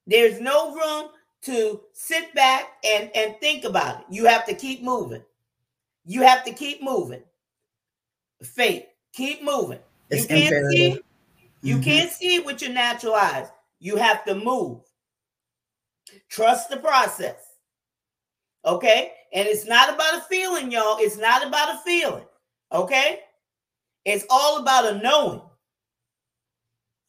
[0.07, 1.09] There's no room
[1.43, 4.05] to sit back and, and think about it.
[4.09, 5.23] You have to keep moving.
[6.05, 7.21] You have to keep moving.
[8.41, 9.79] Faith, keep moving.
[10.09, 10.71] It's you can't imperative.
[10.71, 11.01] see.
[11.61, 11.83] You mm-hmm.
[11.83, 13.47] can't see it with your natural eyes.
[13.79, 14.81] You have to move.
[16.29, 17.37] Trust the process.
[18.65, 19.11] Okay?
[19.33, 20.97] And it's not about a feeling, y'all.
[20.99, 22.25] It's not about a feeling.
[22.71, 23.19] Okay?
[24.05, 25.41] It's all about a knowing.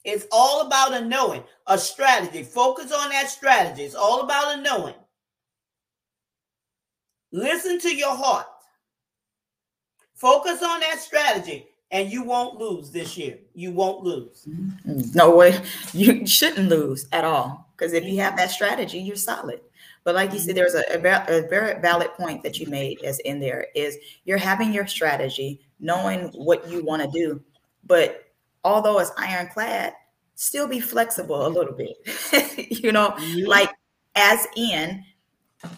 [0.04, 2.42] It's all about a knowing, a strategy.
[2.42, 3.82] Focus on that strategy.
[3.82, 4.94] It's all about a knowing.
[7.32, 8.46] Listen to your heart.
[10.14, 13.38] Focus on that strategy and you won't lose this year.
[13.54, 14.46] You won't lose.
[15.14, 15.60] No way.
[15.92, 17.69] You shouldn't lose at all.
[17.80, 19.60] Because if you have that strategy, you're solid.
[20.04, 20.98] But like you said, there's a, a,
[21.48, 26.28] very valid point that you made as in there is you're having your strategy, knowing
[26.34, 27.42] what you want to do.
[27.86, 28.26] But
[28.64, 29.94] although it's ironclad,
[30.34, 31.96] still be flexible a little bit.
[32.82, 33.46] you know, mm-hmm.
[33.46, 33.70] like
[34.14, 35.02] as in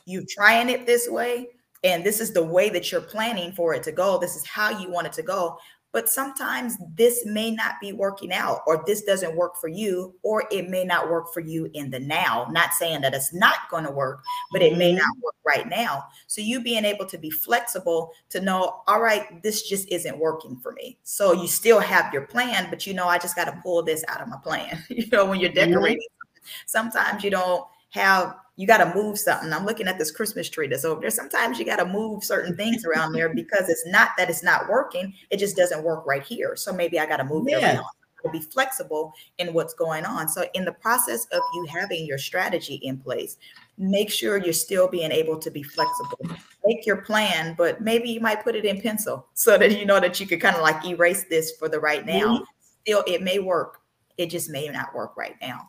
[0.04, 1.50] you trying it this way,
[1.84, 4.18] and this is the way that you're planning for it to go.
[4.18, 5.58] This is how you want it to go
[5.92, 10.44] but sometimes this may not be working out or this doesn't work for you or
[10.50, 13.84] it may not work for you in the now not saying that it's not going
[13.84, 14.98] to work but it may mm-hmm.
[14.98, 19.42] not work right now so you being able to be flexible to know all right
[19.42, 23.06] this just isn't working for me so you still have your plan but you know
[23.06, 25.70] i just got to pull this out of my plan you know when you're mm-hmm.
[25.70, 26.48] decorating mm-hmm.
[26.66, 29.52] sometimes you don't have you got to move something.
[29.52, 31.10] I'm looking at this Christmas tree that's over there.
[31.10, 34.68] Sometimes you got to move certain things around there because it's not that it's not
[34.68, 35.14] working.
[35.30, 36.54] It just doesn't work right here.
[36.56, 37.58] So maybe I got to move yeah.
[37.58, 37.84] it around
[38.24, 40.28] to be flexible in what's going on.
[40.28, 43.36] So in the process of you having your strategy in place,
[43.78, 46.18] make sure you're still being able to be flexible.
[46.64, 50.00] Make your plan, but maybe you might put it in pencil so that you know
[50.00, 52.36] that you could kind of like erase this for the right now.
[52.36, 52.44] Mm-hmm.
[52.82, 53.80] Still, it may work.
[54.18, 55.68] It just may not work right now.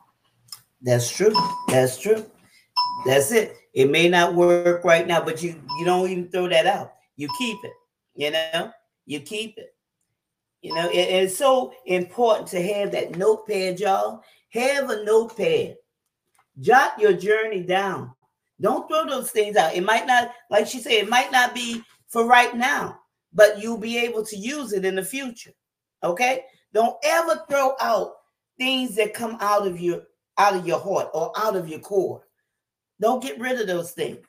[0.81, 1.33] That's true.
[1.69, 2.25] That's true.
[3.05, 3.57] That's it.
[3.73, 6.93] It may not work right now, but you you don't even throw that out.
[7.15, 7.73] You keep it.
[8.15, 8.71] You know,
[9.05, 9.73] you keep it.
[10.61, 14.23] You know, it, it's so important to have that notepad, y'all.
[14.49, 15.75] Have a notepad.
[16.59, 18.13] Jot your journey down.
[18.61, 19.75] Don't throw those things out.
[19.75, 22.99] It might not, like she said, it might not be for right now,
[23.33, 25.51] but you'll be able to use it in the future.
[26.03, 26.45] Okay?
[26.73, 28.13] Don't ever throw out
[28.57, 30.03] things that come out of your
[30.37, 32.23] out of your heart or out of your core.
[33.03, 34.25] Don't get rid of those things.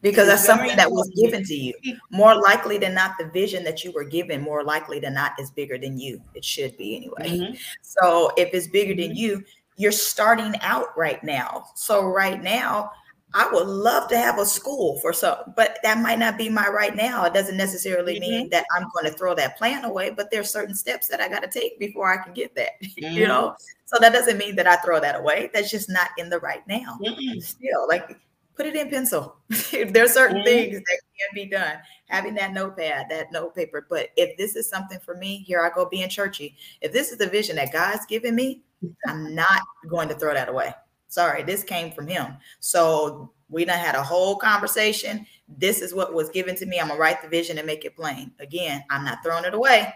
[0.00, 1.74] Because it's that's something that was given to you.
[2.10, 5.50] More likely than not, the vision that you were given, more likely than not, is
[5.50, 6.22] bigger than you.
[6.34, 7.38] It should be anyway.
[7.38, 7.54] Mm-hmm.
[7.82, 9.18] So if it's bigger than mm-hmm.
[9.18, 9.44] you,
[9.76, 11.66] you're starting out right now.
[11.74, 12.90] So right now,
[13.34, 16.68] I would love to have a school for some, but that might not be my
[16.68, 17.24] right now.
[17.24, 18.30] It doesn't necessarily mm-hmm.
[18.30, 21.28] mean that I'm going to throw that plan away, but there's certain steps that I
[21.28, 22.72] got to take before I can get that.
[23.02, 23.16] Mm-hmm.
[23.16, 23.56] You know,
[23.86, 25.50] so that doesn't mean that I throw that away.
[25.52, 26.98] That's just not in the right now.
[27.02, 27.40] Mm-hmm.
[27.40, 28.16] Still, like
[28.54, 29.36] put it in pencil.
[29.48, 30.44] there's certain mm-hmm.
[30.44, 31.78] things that can be done.
[32.08, 33.86] Having that notepad, that note paper.
[33.88, 36.56] But if this is something for me, here I go being churchy.
[36.80, 38.62] If this is the vision that God's given me,
[39.08, 40.74] I'm not going to throw that away
[41.12, 45.26] sorry this came from him so We done had a whole conversation.
[45.46, 46.80] This is what was given to me.
[46.80, 48.32] I'm gonna write the vision and make it plain.
[48.40, 49.92] Again, I'm not throwing it away.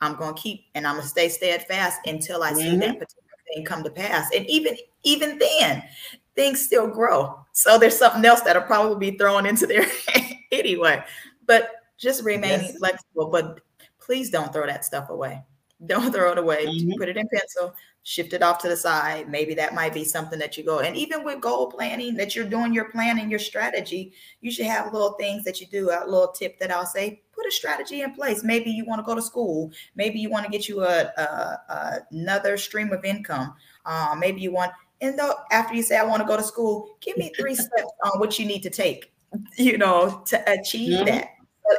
[0.00, 2.80] I'm gonna keep and I'm gonna stay steadfast until I see mm-hmm.
[2.80, 4.30] that particular thing come to pass.
[4.34, 5.84] And even even then,
[6.34, 7.38] things still grow.
[7.52, 9.86] So there's something else that'll probably be thrown into there
[10.50, 11.04] anyway.
[11.46, 12.78] But just remaining yes.
[12.78, 13.28] flexible.
[13.28, 13.60] But
[14.00, 15.42] please don't throw that stuff away.
[15.84, 16.64] Don't throw it away.
[16.66, 16.98] Mm-hmm.
[16.98, 17.74] Put it in pencil,
[18.04, 19.28] shift it off to the side.
[19.28, 20.80] Maybe that might be something that you go.
[20.80, 24.66] And even with goal planning, that you're doing your plan and your strategy, you should
[24.66, 25.90] have little things that you do.
[25.90, 28.44] A little tip that I'll say: put a strategy in place.
[28.44, 29.72] Maybe you want to go to school.
[29.96, 31.22] Maybe you want to get you a, a,
[31.68, 33.54] a another stream of income.
[33.84, 34.72] Uh, maybe you want.
[35.00, 37.92] And though after you say I want to go to school, give me three steps
[38.04, 39.12] on what you need to take.
[39.56, 41.06] You know to achieve mm-hmm.
[41.06, 41.30] that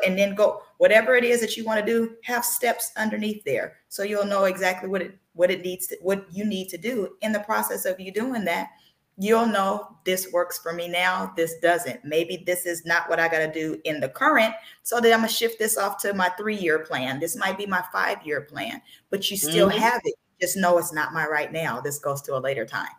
[0.05, 3.77] and then go whatever it is that you want to do have steps underneath there
[3.87, 7.15] so you'll know exactly what it what it needs to what you need to do.
[7.21, 8.69] In the process of you doing that
[9.17, 12.03] you'll know this works for me now this doesn't.
[12.03, 15.19] Maybe this is not what i got to do in the current so then i'm
[15.19, 17.19] going to shift this off to my three year plan.
[17.19, 19.79] This might be my five year plan but you still mm-hmm.
[19.79, 20.15] have it.
[20.41, 21.79] Just know it's not my right now.
[21.79, 22.89] This goes to a later time.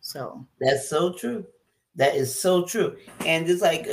[0.00, 0.46] So.
[0.60, 1.46] That's so true.
[1.96, 2.96] That is so true.
[3.20, 3.86] And just like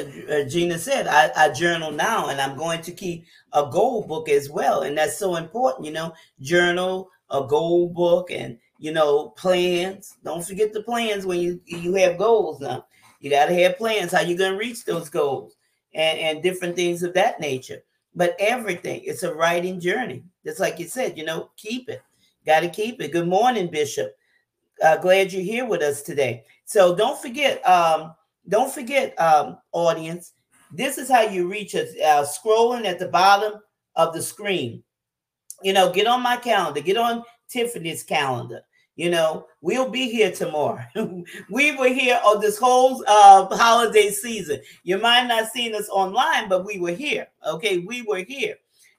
[0.50, 4.50] Gina said, I, I, journal now and I'm going to keep a goal book as
[4.50, 4.82] well.
[4.82, 10.18] And that's so important, you know, journal, a goal book, and, you know, plans.
[10.24, 12.86] Don't forget the plans when you, you have goals now.
[13.20, 15.56] You got to have plans how you're going to reach those goals
[15.94, 17.84] and, and different things of that nature.
[18.16, 20.24] But everything, it's a writing journey.
[20.46, 22.02] Just like you said, you know, keep it.
[22.46, 23.12] Got to keep it.
[23.12, 24.16] Good morning, Bishop.
[24.84, 26.44] Uh, glad you're here with us today.
[26.66, 28.16] So don't forget, um,
[28.50, 30.34] don't forget, um, audience.
[30.74, 31.90] This is how you reach us.
[32.04, 33.62] Uh, scrolling at the bottom
[33.96, 34.84] of the screen.
[35.64, 36.82] You know, get on my calendar.
[36.82, 38.62] Get on Tiffany's calendar.
[38.96, 40.84] You know, we'll be here tomorrow.
[41.50, 44.60] we were here on this whole uh, holiday season.
[44.84, 47.28] You might not seen us online, but we were here.
[47.48, 48.56] Okay, we were here.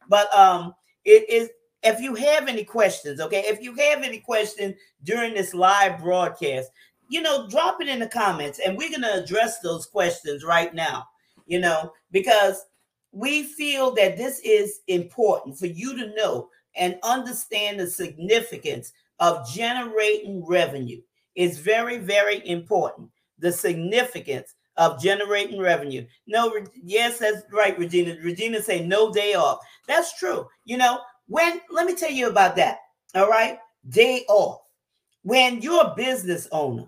[0.09, 1.51] But um, it is
[1.83, 6.71] if you have any questions, okay, if you have any questions during this live broadcast,
[7.09, 11.07] you know, drop it in the comments and we're to address those questions right now,
[11.47, 12.65] you know, because
[13.13, 19.49] we feel that this is important for you to know and understand the significance of
[19.49, 21.01] generating revenue.
[21.35, 23.11] It's very, very important.
[23.39, 26.07] The significance of generating revenue.
[26.27, 28.17] No, yes, that's right, Regina.
[28.23, 29.59] Regina say no day off.
[29.87, 30.47] That's true.
[30.65, 32.79] You know, when let me tell you about that.
[33.15, 33.59] All right.
[33.89, 34.61] Day off.
[35.23, 36.87] When you're a business owner,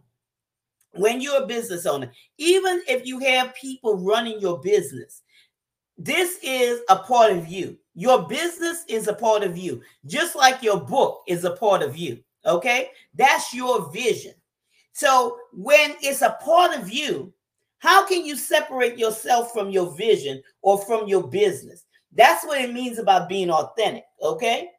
[0.93, 5.23] when you're a business owner, even if you have people running your business,
[5.97, 7.79] this is a part of you.
[7.95, 11.97] Your business is a part of you, just like your book is a part of
[11.97, 12.23] you.
[12.45, 12.91] Okay.
[13.15, 14.35] That's your vision.
[14.93, 17.33] So when it's a part of you,
[17.79, 21.85] how can you separate yourself from your vision or from your business?
[22.13, 24.71] That's what it means about being authentic, okay?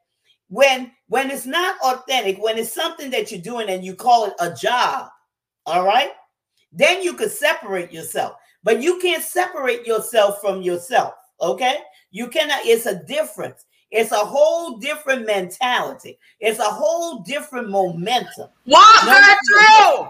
[0.47, 4.34] When when it's not authentic, when it's something that you're doing and you call it
[4.39, 5.09] a job,
[5.66, 6.11] all right?
[6.72, 8.38] Then you could separate yourself.
[8.66, 11.78] But you can't separate yourself from yourself, okay?
[12.09, 13.63] You cannot it's a difference.
[13.91, 16.18] It's a whole different mentality.
[16.39, 18.49] It's a whole different momentum.
[18.66, 20.07] Walk her through.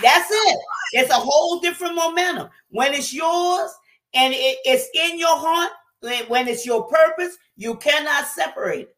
[0.00, 0.58] That's it.
[0.92, 2.48] It's a whole different momentum.
[2.70, 3.72] When it's yours
[4.14, 5.72] and it, it's in your heart,
[6.28, 8.96] when it's your purpose, you cannot separate it.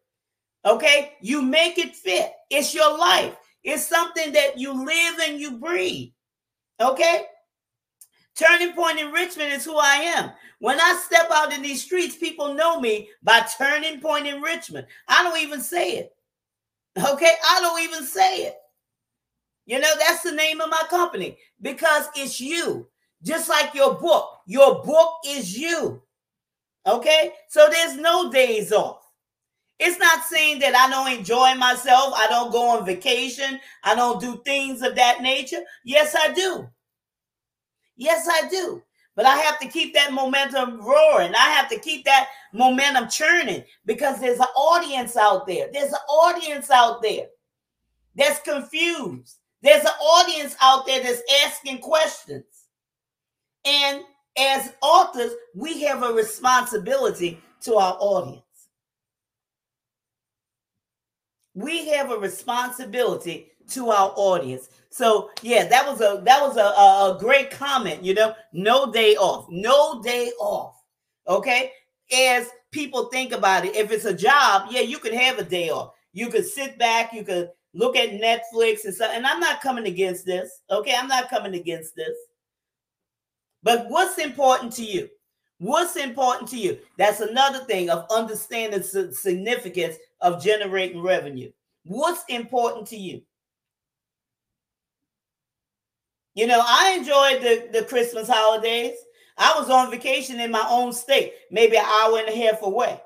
[0.67, 1.15] Okay?
[1.23, 2.33] You make it fit.
[2.51, 3.35] It's your life.
[3.63, 6.11] It's something that you live and you breathe.
[6.81, 7.25] Okay?
[8.37, 10.31] Turning point in Richmond is who I am.
[10.59, 14.87] When I step out in these streets, people know me by turning point in Richmond.
[15.09, 16.15] I don't even say it.
[16.97, 17.33] Okay?
[17.51, 18.57] I don't even say it.
[19.67, 22.89] You know, that's the name of my company because it's you.
[23.23, 24.41] Just like your book.
[24.47, 26.03] Your book is you.
[26.87, 29.01] Okay, so there's no days off.
[29.79, 34.21] It's not saying that I don't enjoy myself, I don't go on vacation, I don't
[34.21, 35.63] do things of that nature.
[35.85, 36.69] Yes, I do.
[37.97, 38.83] Yes, I do.
[39.17, 41.35] But I have to keep that momentum roaring.
[41.35, 45.69] I have to keep that momentum churning because there's an audience out there.
[45.73, 47.27] There's an audience out there
[48.17, 49.39] that's confused.
[49.63, 52.45] There's an audience out there that's asking questions.
[53.65, 54.03] And
[54.37, 58.43] as authors, we have a responsibility to our audience.
[61.55, 64.69] We have a responsibility to our audience.
[64.91, 68.05] So yeah, that was a that was a, a, a great comment.
[68.05, 70.77] You know, no day off, no day off.
[71.27, 71.73] Okay,
[72.15, 75.71] as people think about it, if it's a job, yeah, you could have a day
[75.71, 75.95] off.
[76.13, 79.11] You could sit back, you could look at Netflix and stuff.
[79.13, 80.61] And I'm not coming against this.
[80.71, 82.17] Okay, I'm not coming against this.
[83.63, 85.09] But what's important to you?
[85.59, 86.79] What's important to you?
[86.99, 91.51] That's another thing of understanding the significance of generating revenue.
[91.85, 93.23] What's important to you?
[96.35, 98.95] You know, I enjoyed the, the Christmas holidays.
[99.39, 103.01] I was on vacation in my own state, maybe an hour and a half away,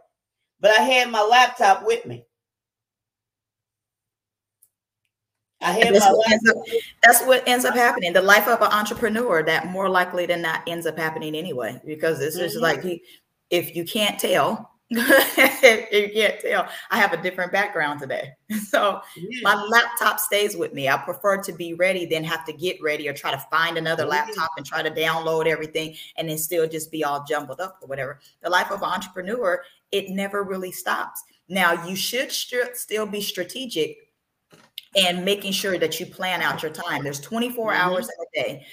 [0.60, 2.24] but I had my laptop with me.
[5.60, 6.56] I had that's, my what ends up,
[7.02, 8.12] that's what ends up happening.
[8.12, 12.20] The life of an entrepreneur, that more likely than not ends up happening anyway, because
[12.20, 12.62] it's just mm-hmm.
[12.62, 13.02] like he,
[13.50, 16.66] if you can't tell, you can't tell.
[16.90, 18.32] I have a different background today.
[18.68, 19.40] So yeah.
[19.42, 20.88] my laptop stays with me.
[20.88, 24.04] I prefer to be ready than have to get ready or try to find another
[24.04, 27.88] laptop and try to download everything and then still just be all jumbled up or
[27.88, 28.20] whatever.
[28.42, 29.62] The life of an entrepreneur,
[29.92, 31.22] it never really stops.
[31.48, 33.96] Now, you should st- still be strategic
[34.96, 37.04] and making sure that you plan out your time.
[37.04, 37.80] There's 24 mm-hmm.
[37.80, 38.66] hours in a day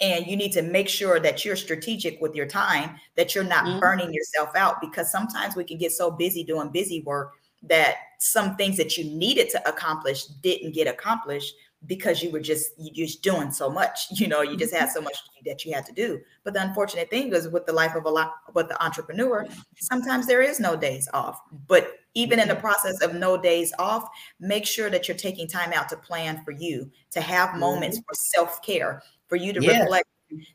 [0.00, 3.64] and you need to make sure that you're strategic with your time that you're not
[3.64, 3.78] mm-hmm.
[3.78, 7.32] burning yourself out because sometimes we can get so busy doing busy work
[7.62, 11.54] that some things that you needed to accomplish didn't get accomplished
[11.86, 14.94] because you were just you just doing so much you know you just had mm-hmm.
[14.94, 17.94] so much that you had to do but the unfortunate thing is with the life
[17.94, 19.46] of a lot with the entrepreneur
[19.80, 22.62] sometimes there is no days off but even in the mm-hmm.
[22.62, 26.52] process of no days off make sure that you're taking time out to plan for
[26.52, 28.04] you to have moments mm-hmm.
[28.04, 29.02] for self-care
[29.32, 29.80] for you to yeah.
[29.80, 30.06] reflect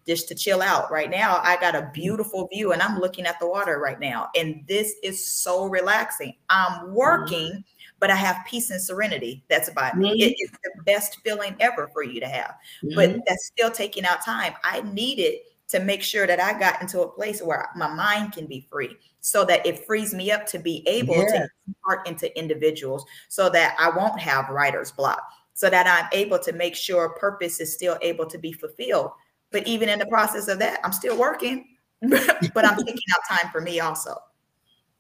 [0.06, 3.40] just to chill out right now i got a beautiful view and i'm looking at
[3.40, 7.60] the water right now and this is so relaxing i'm working mm-hmm.
[8.00, 10.06] but i have peace and serenity that's about mm-hmm.
[10.06, 12.54] it is the best feeling ever for you to have
[12.84, 12.94] mm-hmm.
[12.94, 17.02] but that's still taking out time i needed to make sure that i got into
[17.02, 20.60] a place where my mind can be free so that it frees me up to
[20.60, 21.40] be able yeah.
[21.40, 21.50] to
[21.84, 25.24] part into individuals so that i won't have writer's block
[25.58, 29.10] so that I'm able to make sure purpose is still able to be fulfilled.
[29.52, 31.66] But even in the process of that, I'm still working,
[32.00, 34.18] but I'm taking out time for me also.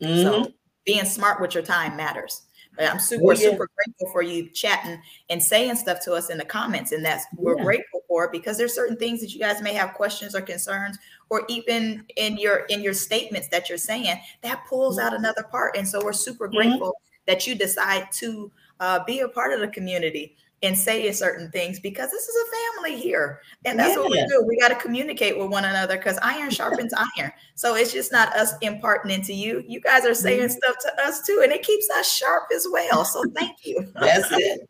[0.01, 0.23] Mm-hmm.
[0.23, 0.51] So
[0.83, 2.41] being smart with your time matters.
[2.75, 3.51] But I'm super, oh, yeah.
[3.51, 4.99] super grateful for you chatting
[5.29, 6.91] and saying stuff to us in the comments.
[6.91, 7.63] And that's we're yeah.
[7.63, 10.97] grateful for because there's certain things that you guys may have questions or concerns,
[11.29, 15.77] or even in your in your statements that you're saying, that pulls out another part.
[15.77, 16.57] And so we're super mm-hmm.
[16.57, 17.23] grateful mm-hmm.
[17.27, 21.79] that you decide to uh, be a part of the community and say certain things
[21.79, 23.41] because this is a family here.
[23.65, 24.01] And that's yeah.
[24.01, 24.43] what we do.
[24.47, 27.31] We got to communicate with one another because iron sharpens iron.
[27.55, 29.63] So it's just not us imparting into you.
[29.67, 30.57] You guys are saying mm-hmm.
[30.57, 33.05] stuff to us too, and it keeps us sharp as well.
[33.05, 33.91] So thank you.
[33.95, 34.67] that's it.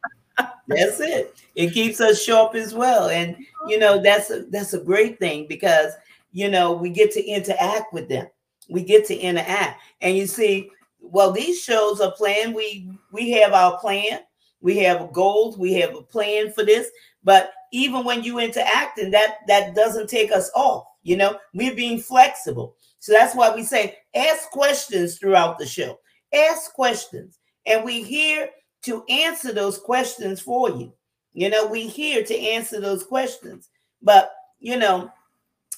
[0.68, 1.36] That's it.
[1.56, 3.10] It keeps us sharp as well.
[3.10, 5.94] And you know, that's a that's a great thing because
[6.34, 8.28] you know we get to interact with them.
[8.70, 9.82] We get to interact.
[10.02, 10.70] And you see,
[11.00, 12.54] well, these shows are planned.
[12.54, 14.20] We we have our plan
[14.62, 16.90] we have a goals, we have a plan for this.
[17.24, 20.86] But even when you into acting, that that doesn't take us off.
[21.04, 22.76] You know, we're being flexible.
[23.00, 26.00] So that's why we say ask questions throughout the show.
[26.34, 27.40] Ask questions.
[27.66, 28.50] And we're here
[28.84, 30.94] to answer those questions for you.
[31.34, 33.70] You know, we're here to answer those questions.
[34.02, 35.12] But, you know,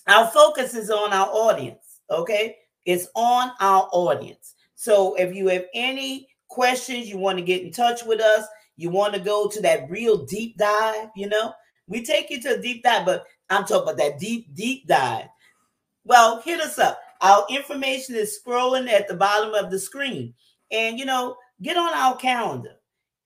[0.08, 2.00] our focus is on our audience.
[2.10, 2.58] Okay.
[2.86, 4.56] It's on our audience.
[4.76, 8.46] So if you have any questions, you want to get in touch with us,
[8.80, 11.54] you want to go to that real deep dive, you know,
[11.88, 15.26] we take you to a deep dive, but I'm talking about that deep, deep dive.
[16.06, 17.00] Well, hit us up.
[17.22, 20.34] Our information is scrolling at the bottom of the screen.
[20.72, 22.76] And, you know, get on our calendar.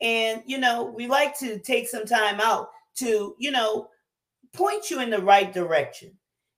[0.01, 3.89] And, you know, we like to take some time out to, you know,
[4.53, 6.11] point you in the right direction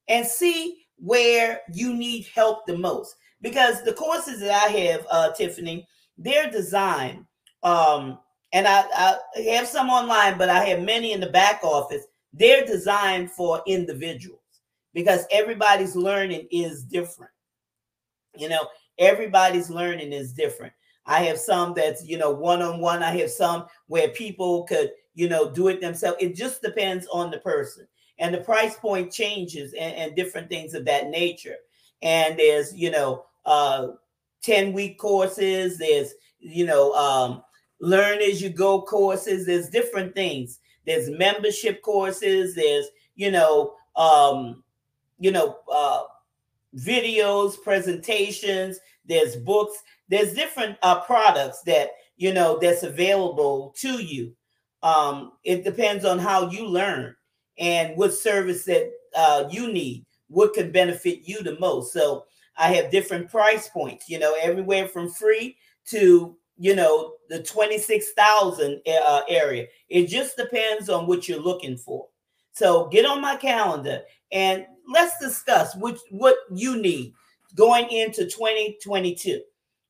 [0.07, 3.15] and see where you need help the most.
[3.41, 5.87] Because the courses that I have, uh, Tiffany,
[6.17, 7.25] they're designed
[7.63, 8.19] um,
[8.53, 12.03] and I, I have some online, but I have many in the back office.
[12.33, 14.39] They're designed for individuals
[14.93, 17.31] because everybody's learning is different.
[18.37, 18.67] You know,
[18.97, 20.73] everybody's learning is different.
[21.05, 23.03] I have some that's, you know, one on one.
[23.03, 26.17] I have some where people could, you know, do it themselves.
[26.19, 27.87] It just depends on the person.
[28.17, 31.57] And the price point changes and, and different things of that nature.
[32.01, 33.89] And there's, you know, uh
[34.41, 37.41] 10 week courses, there's, you know, um,
[37.79, 39.45] learn as you go courses.
[39.45, 40.59] There's different things.
[40.85, 42.55] There's membership courses.
[42.55, 44.63] There's you know um,
[45.19, 46.03] you know uh,
[46.77, 48.79] videos, presentations.
[49.05, 49.77] There's books.
[50.09, 54.33] There's different uh, products that you know that's available to you.
[54.83, 57.15] Um, it depends on how you learn
[57.57, 60.05] and what service that uh, you need.
[60.27, 61.93] What could benefit you the most.
[61.93, 62.25] So
[62.57, 64.09] I have different price points.
[64.09, 65.57] You know, everywhere from free
[65.87, 69.67] to you know, the 26,000 uh, area.
[69.89, 72.07] It just depends on what you're looking for.
[72.53, 74.01] So get on my calendar.
[74.31, 77.13] And let's discuss which what you need
[77.55, 79.41] going into 2022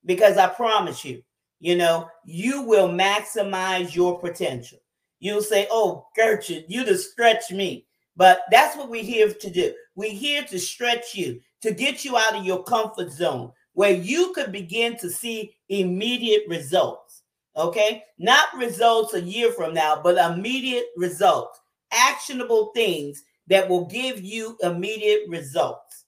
[0.06, 1.24] because I promise you,
[1.60, 4.80] you know, you will maximize your potential.
[5.20, 7.86] You'll say, "Oh, Gertrude, you just stretch me."
[8.18, 9.74] But that's what we're here to do.
[9.96, 14.34] We're here to stretch you, to get you out of your comfort zone where you
[14.34, 17.22] could begin to see immediate results.
[17.56, 18.04] Okay?
[18.18, 21.60] Not results a year from now, but immediate results,
[21.92, 26.06] actionable things that will give you immediate results.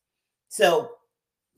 [0.49, 0.91] So,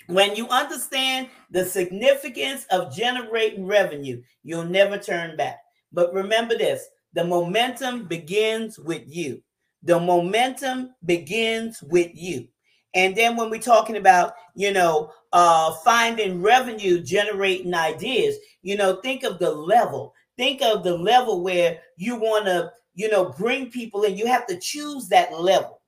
[0.07, 5.60] when you understand the significance of generating revenue, you'll never turn back.
[5.93, 9.41] But remember this the momentum begins with you.
[9.84, 12.47] The momentum begins with you.
[12.94, 18.96] And then when we're talking about, you know, uh, finding revenue generating ideas, you know,
[19.02, 20.14] think of the level.
[20.38, 24.18] Think of the level where you want to, you know, bring people in.
[24.18, 25.82] You have to choose that level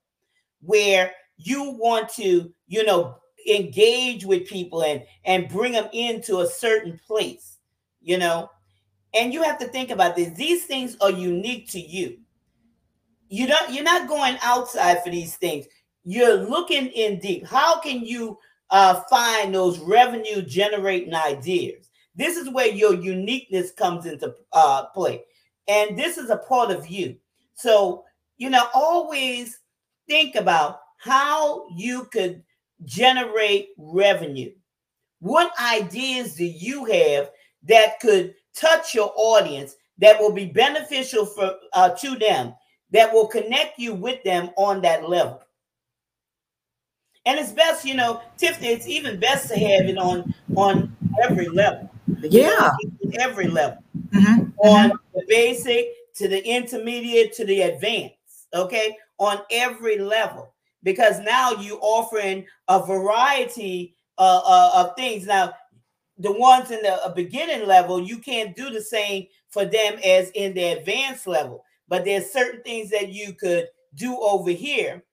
[0.62, 3.18] where you want to, you know,
[3.50, 7.58] engage with people and and bring them into a certain place,
[8.02, 8.50] you know.
[9.14, 10.32] And you have to think about this.
[10.38, 12.20] These things are unique to you.
[13.30, 15.66] You don't you're not going outside for these things.
[16.04, 17.46] You're looking in deep.
[17.46, 18.38] How can you
[18.70, 21.90] uh, find those revenue generating ideas?
[22.16, 25.24] This is where your uniqueness comes into uh, play.
[25.68, 27.18] And this is a part of you.
[27.54, 28.04] So,
[28.38, 29.60] you know, always
[30.08, 32.44] think about how you could
[32.84, 34.52] generate revenue.
[35.20, 37.30] What ideas do you have
[37.64, 42.56] that could touch your audience that will be beneficial for uh, to them
[42.90, 45.42] that will connect you with them on that level
[47.26, 51.48] and it's best you know tiffany it's even best to have it on on every
[51.50, 51.90] level
[52.22, 52.72] yeah
[53.20, 53.78] every level
[54.10, 54.50] mm-hmm.
[54.60, 54.98] on mm-hmm.
[55.14, 58.16] the basic to the intermediate to the advanced
[58.54, 60.54] okay on every level
[60.84, 65.54] because now you're offering a variety uh, uh, of things now
[66.22, 70.54] the ones in the beginning level, you can't do the same for them as in
[70.54, 71.66] the advanced level.
[71.88, 75.04] But there's certain things that you could do over here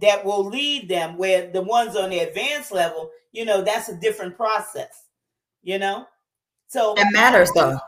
[0.00, 3.96] that will lead them where the ones on the advanced level, you know, that's a
[3.96, 5.04] different process,
[5.62, 6.06] you know.
[6.68, 7.78] So that matters though.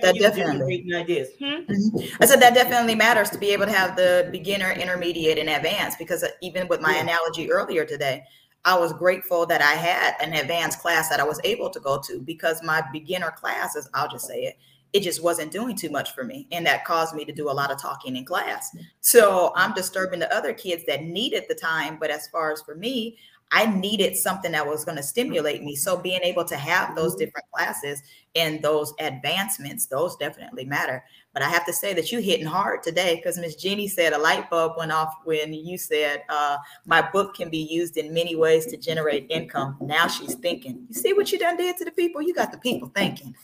[0.00, 1.28] That definitely ideas.
[1.38, 1.44] Hmm?
[1.44, 2.22] Mm-hmm.
[2.22, 5.98] I said that definitely matters to be able to have the beginner, intermediate, and advanced
[5.98, 7.02] because uh, even with my yeah.
[7.02, 8.22] analogy earlier today,
[8.64, 12.00] I was grateful that I had an advanced class that I was able to go
[12.06, 14.56] to because my beginner classes, I'll just say it,
[14.92, 16.46] it just wasn't doing too much for me.
[16.50, 18.70] And that caused me to do a lot of talking in class.
[18.74, 18.80] Mm.
[19.00, 21.98] So I'm disturbing the other kids that needed the time.
[22.00, 23.18] But as far as for me,
[23.50, 25.74] I needed something that was going to stimulate me.
[25.74, 27.20] So being able to have those mm-hmm.
[27.20, 28.02] different classes
[28.34, 31.02] and those advancements, those definitely matter.
[31.32, 34.18] But I have to say that you hitting hard today because Miss Jeannie said a
[34.18, 38.36] light bulb went off when you said uh, my book can be used in many
[38.36, 39.76] ways to generate income.
[39.80, 40.86] Now she's thinking.
[40.88, 42.22] You see what you done did to the people?
[42.22, 43.34] You got the people thinking.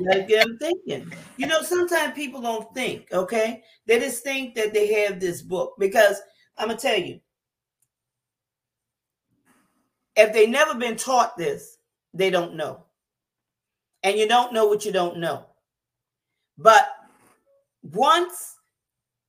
[0.00, 1.12] like them thinking.
[1.36, 3.62] You know, sometimes people don't think, okay?
[3.86, 6.20] They just think that they have this book because
[6.58, 7.20] I'm gonna tell you,
[10.16, 11.78] if they never been taught this,
[12.14, 12.84] they don't know.
[14.02, 15.46] And you don't know what you don't know.
[16.58, 16.88] But
[17.82, 18.56] once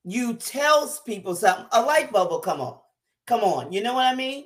[0.03, 2.79] you tell people something, a light bulb will come on.
[3.25, 3.73] Come on.
[3.73, 4.45] You know what I mean?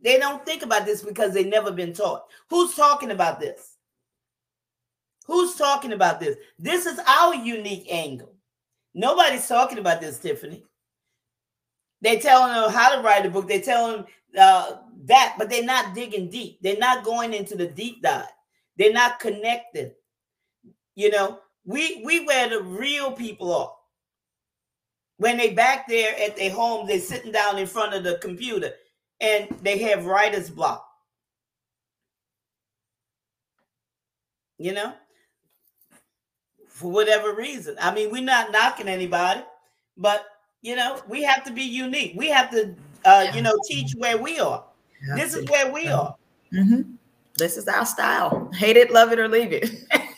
[0.00, 2.24] They don't think about this because they never been taught.
[2.48, 3.76] Who's talking about this?
[5.26, 6.36] Who's talking about this?
[6.58, 8.34] This is our unique angle.
[8.94, 10.64] Nobody's talking about this, Tiffany.
[12.02, 13.48] They telling them how to write a book.
[13.48, 14.06] They telling them
[14.38, 16.58] uh, that, but they're not digging deep.
[16.60, 18.26] They're not going into the deep dive.
[18.76, 19.94] They're not connected.
[20.94, 23.72] You know, we we where the real people are.
[25.18, 28.72] When they back there at their home, they're sitting down in front of the computer
[29.20, 30.84] and they have writer's block.
[34.58, 34.92] You know,
[36.68, 37.76] for whatever reason.
[37.80, 39.42] I mean, we're not knocking anybody,
[39.96, 40.24] but
[40.62, 42.14] you know, we have to be unique.
[42.16, 44.64] We have to, uh, you know, teach where we are.
[45.16, 46.14] This is where we are.
[46.52, 46.92] Mm-hmm.
[47.36, 48.50] This is our style.
[48.54, 49.70] Hate it, love it, or leave it.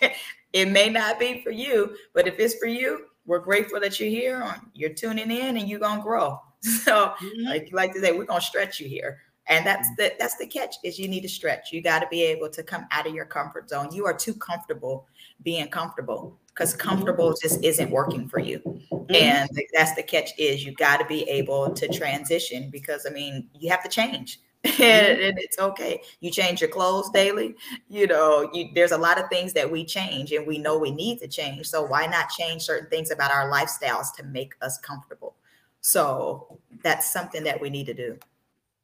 [0.52, 4.10] it may not be for you, but if it's for you, we're grateful that you're
[4.10, 4.42] here.
[4.42, 6.40] On you're tuning in, and you're gonna grow.
[6.64, 7.44] So, mm-hmm.
[7.44, 9.18] like you like to say, we're gonna stretch you here.
[9.48, 11.72] And that's the that's the catch is you need to stretch.
[11.72, 13.92] You got to be able to come out of your comfort zone.
[13.92, 15.06] You are too comfortable
[15.44, 18.60] being comfortable because comfortable just isn't working for you.
[18.92, 19.14] Mm-hmm.
[19.14, 23.48] And that's the catch is you got to be able to transition because I mean,
[23.58, 24.40] you have to change.
[24.64, 25.22] Mm-hmm.
[25.22, 26.00] and, it's okay.
[26.20, 27.54] You change your clothes daily.
[27.90, 30.90] You know, you, there's a lot of things that we change and we know we
[30.90, 31.66] need to change.
[31.66, 35.36] So why not change certain things about our lifestyles to make us comfortable?
[35.82, 38.18] So that's something that we need to do.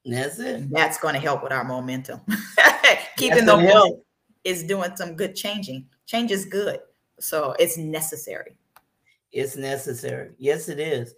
[0.05, 0.71] That's it.
[0.71, 2.21] That's going to help with our momentum.
[3.17, 4.05] Keeping the help.
[4.45, 5.87] is doing some good changing.
[6.11, 6.81] Change is good.
[7.21, 8.57] So it's necessary.
[9.31, 10.31] It's necessary.
[10.39, 11.15] Yes, it is.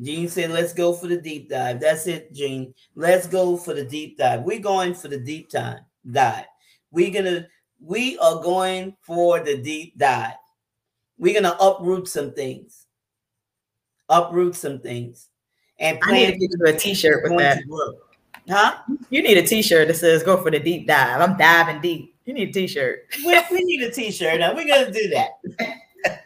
[0.00, 1.80] Gene said, let's go for the deep dive.
[1.80, 2.72] That's it, Gene.
[2.94, 4.42] Let's go for the deep dive.
[4.42, 6.44] We're going for the deep time dive.
[6.92, 7.48] We're gonna,
[7.80, 10.36] we are going for the deep dive.
[11.18, 12.86] We're gonna uproot some things.
[14.08, 15.30] Uproot some things.
[15.80, 17.64] And I need to get you a t-shirt with that.
[18.48, 18.78] Huh?
[19.10, 21.20] You need a t-shirt that says go for the deep dive.
[21.20, 22.14] I'm diving deep.
[22.28, 23.06] You need a t-shirt.
[23.24, 24.40] We, we need a t-shirt.
[24.40, 25.40] Now we're gonna do that.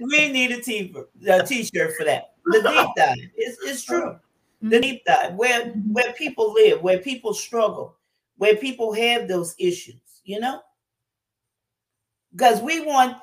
[0.00, 0.92] we need a t
[1.28, 2.32] a t-shirt for that.
[2.44, 3.30] The deep dive.
[3.36, 4.16] It's, it's true.
[4.62, 7.94] The deep dive, where where people live, where people struggle,
[8.36, 10.60] where people have those issues, you know?
[12.32, 13.18] Because we want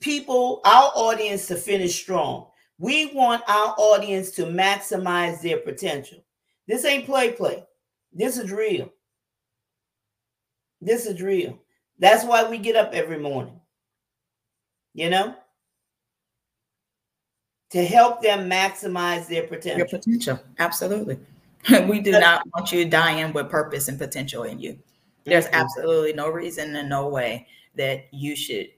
[0.00, 2.48] people, our audience to finish strong.
[2.76, 6.18] We want our audience to maximize their potential.
[6.66, 7.64] This ain't play play.
[8.12, 8.92] This is real.
[10.82, 11.58] This is real.
[11.98, 13.60] That's why we get up every morning.
[14.94, 15.34] You know?
[17.70, 19.78] To help them maximize their potential.
[19.78, 20.40] Your potential.
[20.58, 21.18] Absolutely.
[21.88, 24.78] we do not want you dying with purpose and potential in you.
[25.24, 28.68] There's absolutely no reason and no way that you should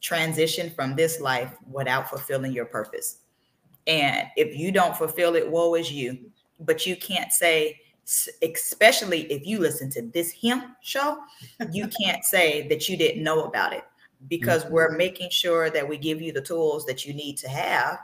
[0.00, 3.18] transition from this life without fulfilling your purpose.
[3.86, 6.30] And if you don't fulfill it, woe is you.
[6.60, 7.80] But you can't say,
[8.42, 11.18] especially if you listen to this him show,
[11.72, 13.84] you can't say that you didn't know about it
[14.28, 14.74] because mm-hmm.
[14.74, 17.98] we're making sure that we give you the tools that you need to have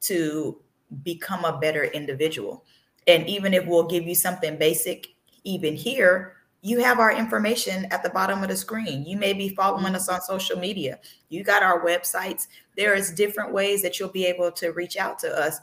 [0.00, 0.58] to
[1.02, 2.64] become a better individual.
[3.06, 5.08] And even if we'll give you something basic,
[5.44, 9.04] even here, you have our information at the bottom of the screen.
[9.04, 10.98] You may be following us on social media.
[11.28, 12.48] You got our websites.
[12.76, 15.60] There is different ways that you'll be able to reach out to us.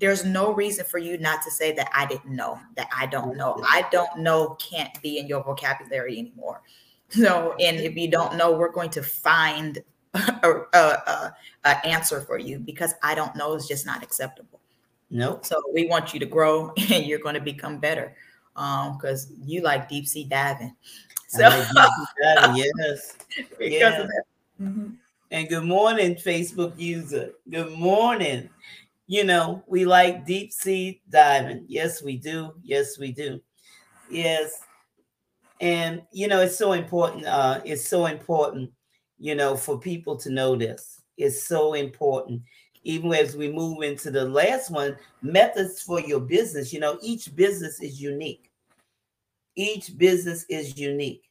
[0.00, 3.36] There's no reason for you not to say that I didn't know, that I don't
[3.36, 3.62] know.
[3.64, 6.62] I don't know can't be in your vocabulary anymore.
[7.10, 9.78] So, and if you don't know, we're going to find
[10.14, 14.58] a, a, a, a answer for you because I don't know is just not acceptable.
[15.10, 15.30] No.
[15.30, 15.46] Nope.
[15.46, 18.16] So we want you to grow and you're going to become better
[18.56, 20.74] um because you like deep sea diving.
[21.28, 21.40] So
[22.22, 23.16] diving, yes.
[23.60, 24.06] yeah.
[24.60, 24.90] Mm-hmm.
[25.30, 27.32] And good morning, Facebook user.
[27.50, 28.48] Good morning.
[29.06, 31.66] You know, we like deep sea diving.
[31.68, 32.54] Yes, we do.
[32.62, 33.40] Yes, we do.
[34.10, 34.60] Yes.
[35.60, 37.26] And you know, it's so important.
[37.26, 38.70] Uh, it's so important,
[39.18, 41.02] you know, for people to know this.
[41.16, 42.42] It's so important.
[42.82, 47.34] Even as we move into the last one, methods for your business, you know, each
[47.34, 48.50] business is unique.
[49.56, 51.22] Each business is unique.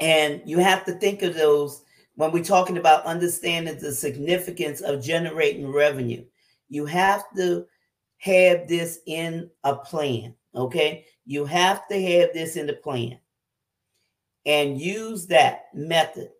[0.00, 1.82] And you have to think of those
[2.16, 6.24] when we're talking about understanding the significance of generating revenue.
[6.68, 7.66] You have to
[8.18, 11.06] have this in a plan, okay?
[11.24, 13.18] You have to have this in the plan
[14.44, 16.30] and use that method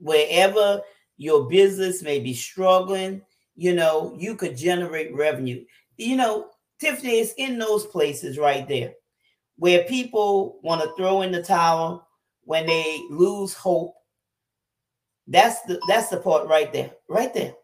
[0.00, 0.80] wherever
[1.16, 3.22] your business may be struggling,
[3.56, 5.64] you know, you could generate revenue.
[5.96, 6.50] You know,
[6.80, 8.94] Tiffany is in those places right there
[9.56, 12.08] where people want to throw in the towel
[12.42, 13.94] when they lose hope.
[15.26, 17.54] That's the that's the part right there, right there.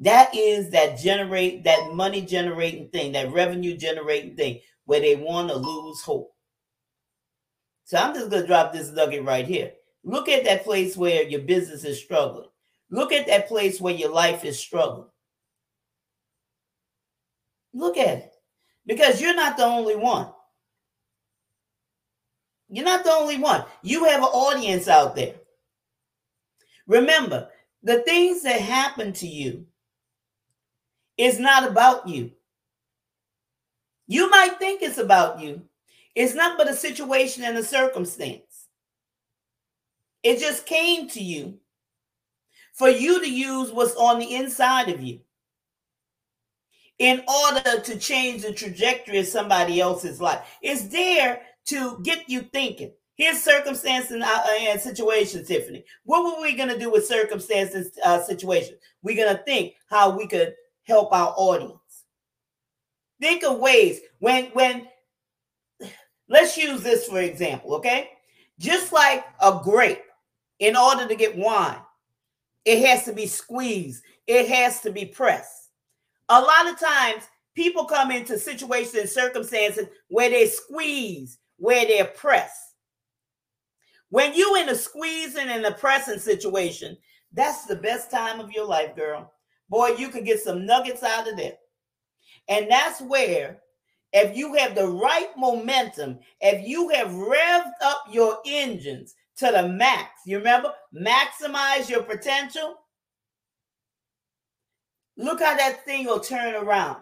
[0.00, 5.48] That is that generate that money generating thing, that revenue generating thing, where they want
[5.50, 6.32] to lose hope.
[7.84, 9.72] So I'm just gonna drop this nugget right here.
[10.04, 12.48] Look at that place where your business is struggling.
[12.90, 15.08] Look at that place where your life is struggling.
[17.72, 18.32] Look at it.
[18.86, 20.28] Because you're not the only one.
[22.68, 23.64] You're not the only one.
[23.82, 25.34] You have an audience out there.
[26.86, 27.48] Remember,
[27.82, 29.66] the things that happen to you
[31.16, 32.32] is not about you.
[34.06, 35.62] You might think it's about you.
[36.14, 38.68] It's not but a situation and a circumstance.
[40.22, 41.58] It just came to you
[42.72, 45.20] for you to use what's on the inside of you
[46.98, 50.40] in order to change the trajectory of somebody else's life.
[50.62, 52.92] It's there to get you thinking.
[53.22, 55.84] Here's circumstance and, uh, and situation, Tiffany.
[56.02, 58.74] What were we going to do with circumstances, uh, situation?
[59.04, 60.56] We're going to think how we could
[60.88, 62.02] help our audience.
[63.20, 64.88] Think of ways when when
[66.28, 68.10] let's use this for example, okay?
[68.58, 70.02] Just like a grape,
[70.58, 71.78] in order to get wine,
[72.64, 75.70] it has to be squeezed, it has to be pressed.
[76.28, 77.22] A lot of times,
[77.54, 82.71] people come into situations and circumstances where they squeeze, where they're pressed.
[84.12, 86.98] When you in a squeezing and a pressing situation,
[87.32, 89.32] that's the best time of your life, girl.
[89.70, 91.56] Boy, you could get some nuggets out of there.
[92.46, 93.62] And that's where
[94.12, 99.66] if you have the right momentum, if you have revved up your engines to the
[99.66, 102.74] max, you remember, maximize your potential.
[105.16, 107.00] Look how that thing will turn around.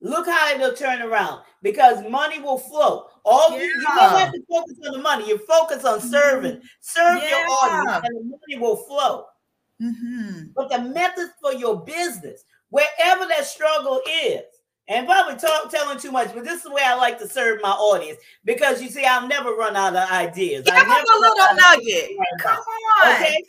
[0.00, 3.06] Look how it'll turn around because money will flow.
[3.24, 3.58] All yeah.
[3.58, 5.28] you, you don't have to focus on the money.
[5.28, 6.52] You focus on serving.
[6.52, 6.66] Mm-hmm.
[6.80, 7.30] Serve yeah.
[7.30, 9.24] your audience, and the money will flow.
[9.82, 10.48] Mm-hmm.
[10.54, 14.42] But the methods for your business, wherever that struggle is,
[14.88, 17.60] and probably talk, telling too much, but this is the way I like to serve
[17.60, 20.64] my audience because you see, I'll never run out of ideas.
[20.64, 22.10] Give I never a little nugget.
[22.40, 22.58] Come
[23.04, 23.14] on.
[23.14, 23.42] Okay.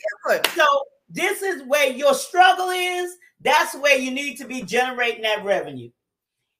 [0.56, 0.64] So
[1.08, 3.16] this is where your struggle is.
[3.40, 5.90] That's where you need to be generating that revenue.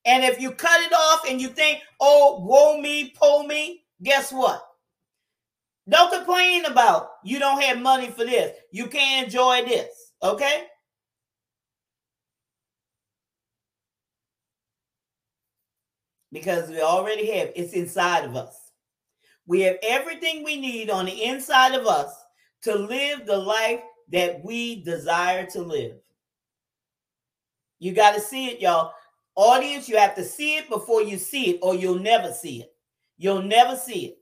[0.08, 4.32] And if you cut it off and you think, oh, woe me, pull me, guess
[4.32, 4.64] what?
[5.86, 8.56] Don't complain about you don't have money for this.
[8.72, 10.12] You can't enjoy this.
[10.22, 10.64] Okay?
[16.32, 18.56] Because we already have it's inside of us.
[19.46, 22.14] We have everything we need on the inside of us
[22.62, 23.80] to live the life
[24.10, 25.96] that we desire to live.
[27.78, 28.92] You got to see it, y'all.
[29.38, 32.74] Audience, you have to see it before you see it, or you'll never see it.
[33.18, 34.18] You'll never see it.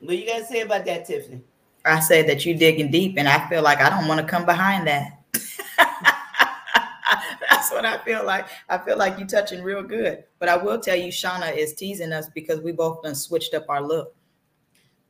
[0.00, 1.42] What do you to say about that, Tiffany?
[1.84, 4.46] I say that you're digging deep, and I feel like I don't want to come
[4.46, 5.18] behind that.
[7.50, 8.46] That's what I feel like.
[8.70, 10.24] I feel like you're touching real good.
[10.38, 13.66] But I will tell you, Shauna is teasing us because we both done switched up
[13.68, 14.14] our look.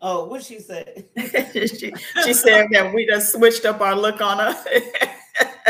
[0.01, 1.05] Oh, what she said?
[1.17, 1.95] she,
[2.25, 4.65] she said that we just switched up our look on her.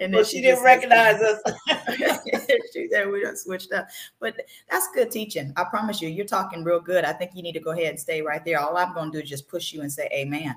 [0.00, 1.40] and well, she, she didn't recognize us.
[2.72, 3.88] she said we just switched up.
[4.20, 4.36] But
[4.70, 5.52] that's good teaching.
[5.56, 7.04] I promise you, you're talking real good.
[7.04, 8.60] I think you need to go ahead and stay right there.
[8.60, 10.54] All I'm going to do is just push you and say amen.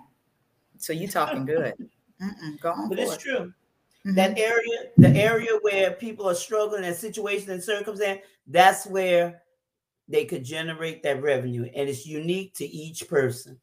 [0.78, 1.74] So you're talking good.
[2.22, 2.90] Mm-mm, go on.
[2.90, 3.54] But it's true.
[4.06, 4.16] Mm-hmm.
[4.16, 9.42] That area, the area where people are struggling in situation and circumstance, that's where
[10.08, 11.70] they could generate that revenue.
[11.76, 13.60] And it's unique to each person.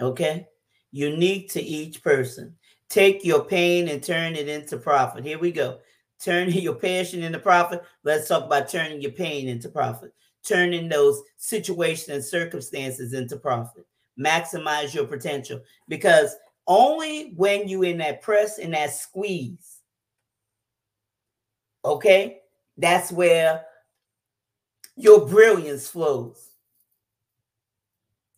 [0.00, 0.48] Okay?
[0.90, 2.56] Unique to each person.
[2.88, 5.24] Take your pain and turn it into profit.
[5.24, 5.78] Here we go.
[6.22, 7.82] Turning your passion into profit.
[8.04, 10.12] Let's talk about turning your pain into profit.
[10.46, 13.86] Turning those situations and circumstances into profit.
[14.18, 16.34] Maximize your potential because
[16.66, 19.80] only when you in that press and that squeeze,
[21.84, 22.38] okay,
[22.76, 23.64] that's where
[24.96, 26.50] your brilliance flows.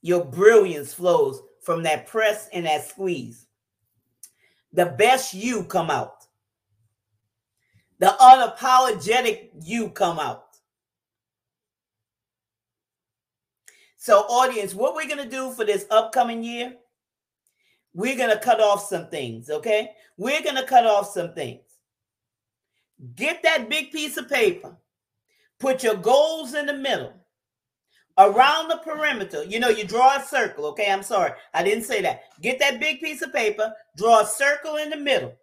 [0.03, 3.48] Your brilliance flows from that press and that squeeze.
[4.73, 6.27] The best you come out.
[7.99, 10.45] The unapologetic you come out.
[13.97, 16.75] So, audience, what we're going to do for this upcoming year,
[17.95, 19.91] we're going to cut off some things, okay?
[20.17, 21.63] We're going to cut off some things.
[23.17, 24.77] Get that big piece of paper
[25.59, 27.13] Put your goals in the middle.
[28.19, 30.67] Around the perimeter, you know, you draw a circle.
[30.67, 32.23] Okay, I'm sorry, I didn't say that.
[32.43, 35.35] Get that big piece of paper, draw a circle in the middle.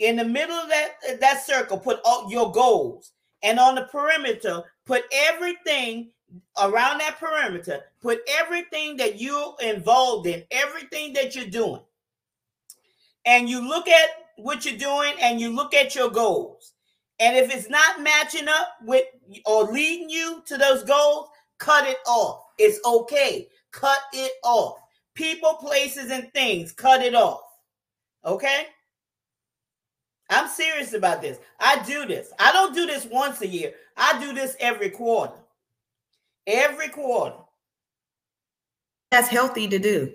[0.00, 3.12] In the middle of that, that circle, put all your goals.
[3.44, 6.10] And on the perimeter, put everything
[6.60, 11.82] around that perimeter, put everything that you're involved in, everything that you're doing.
[13.24, 16.72] And you look at what you're doing and you look at your goals.
[17.20, 19.04] And if it's not matching up with
[19.46, 21.28] or leading you to those goals,
[21.58, 22.44] cut it off.
[22.58, 23.48] It's okay.
[23.72, 24.78] Cut it off.
[25.14, 27.42] People, places, and things, cut it off.
[28.24, 28.66] Okay?
[30.30, 31.38] I'm serious about this.
[31.60, 32.32] I do this.
[32.38, 33.74] I don't do this once a year.
[33.96, 35.34] I do this every quarter.
[36.46, 37.36] Every quarter.
[39.10, 40.12] That's healthy to do.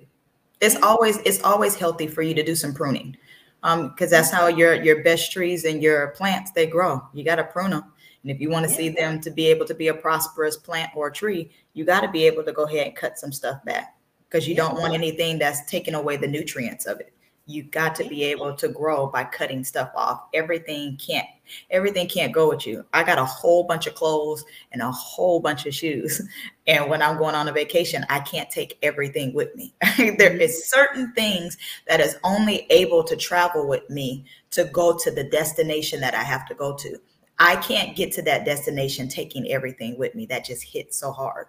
[0.61, 3.15] It's always it's always healthy for you to do some pruning
[3.63, 7.35] um because that's how your your best trees and your plants they grow you got
[7.35, 7.83] to prune them
[8.24, 10.91] and if you want to see them to be able to be a prosperous plant
[10.95, 11.49] or tree
[11.80, 13.95] you got to be able to go ahead and cut some stuff back.
[14.28, 17.13] Because you don't want anything that's taking away the nutrients of it.
[17.47, 20.26] You got to be able to grow by cutting stuff off.
[20.34, 21.26] Everything can't
[21.72, 22.86] everything can't go with you.
[22.93, 26.22] I got a whole bunch of clothes and a whole bunch of shoes.
[26.67, 29.74] And when i'm going on a vacation i can't take everything with me.
[29.97, 30.80] There is mm-hmm.
[30.80, 31.57] certain things
[31.88, 36.22] that is only able to travel with me to go to the destination that i
[36.22, 36.99] have to go to
[37.39, 40.25] I can't get to that destination taking everything with me.
[40.25, 41.47] That just hits so hard.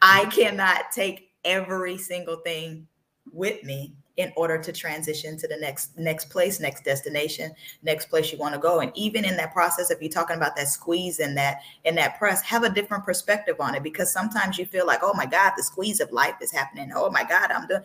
[0.00, 0.30] I mm-hmm.
[0.30, 2.86] cannot take every single thing
[3.32, 7.50] with me in order to transition to the next next place next destination
[7.82, 10.54] next place you want to go and even in that process if you're talking about
[10.54, 14.58] that squeeze and that and that press have a different perspective on it because sometimes
[14.58, 17.50] you feel like oh my god the squeeze of life is happening oh my god
[17.50, 17.82] i'm done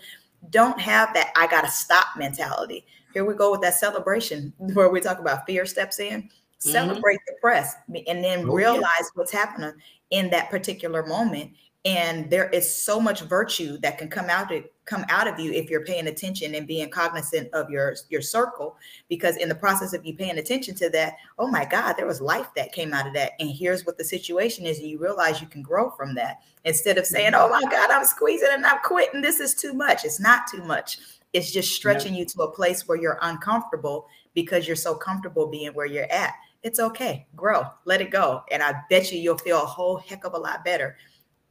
[0.50, 2.86] don't have that i gotta stop mentality
[3.18, 6.30] here we go with that celebration where we talk about fear steps in.
[6.60, 6.72] Mm-hmm.
[6.72, 7.76] Celebrate the press
[8.08, 9.06] and then oh, realize yeah.
[9.14, 9.74] what's happening
[10.10, 11.52] in that particular moment
[11.88, 15.52] and there is so much virtue that can come out of come out of you
[15.52, 18.76] if you're paying attention and being cognizant of your your circle
[19.10, 22.20] because in the process of you paying attention to that oh my god there was
[22.20, 25.40] life that came out of that and here's what the situation is and you realize
[25.40, 28.80] you can grow from that instead of saying oh my god i'm squeezing and i'm
[28.84, 31.00] quitting this is too much it's not too much
[31.34, 32.20] it's just stretching yeah.
[32.20, 36.34] you to a place where you're uncomfortable because you're so comfortable being where you're at
[36.68, 40.24] it's okay grow let it go and i bet you you'll feel a whole heck
[40.26, 40.96] of a lot better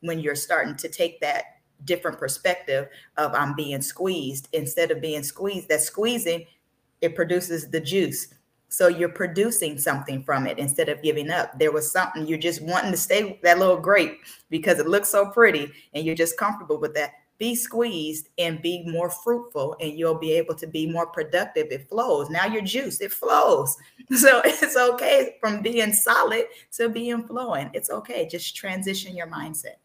[0.01, 5.23] when you're starting to take that different perspective of I'm being squeezed instead of being
[5.23, 5.69] squeezed.
[5.69, 6.47] That squeezing,
[7.01, 8.29] it produces the juice.
[8.69, 11.59] So you're producing something from it instead of giving up.
[11.59, 14.19] There was something you're just wanting to stay that little grape
[14.51, 17.13] because it looks so pretty and you're just comfortable with that.
[17.39, 21.67] Be squeezed and be more fruitful, and you'll be able to be more productive.
[21.71, 22.31] It flows.
[22.31, 23.77] Now your juice, it flows.
[24.17, 27.71] So it's okay from being solid to being flowing.
[27.75, 28.29] It's okay.
[28.29, 29.79] Just transition your mindset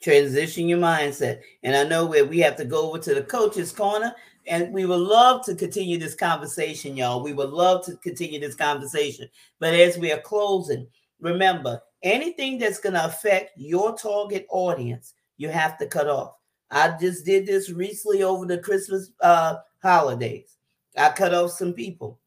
[0.00, 1.40] transition your mindset.
[1.62, 4.14] And I know where we have to go over to the coach's corner,
[4.46, 7.22] and we would love to continue this conversation, y'all.
[7.22, 9.28] We would love to continue this conversation.
[9.58, 10.86] But as we are closing,
[11.20, 16.34] remember anything that's going to affect your target audience, you have to cut off.
[16.70, 20.56] I just did this recently over the Christmas uh, holidays.
[20.96, 22.18] I cut off some people.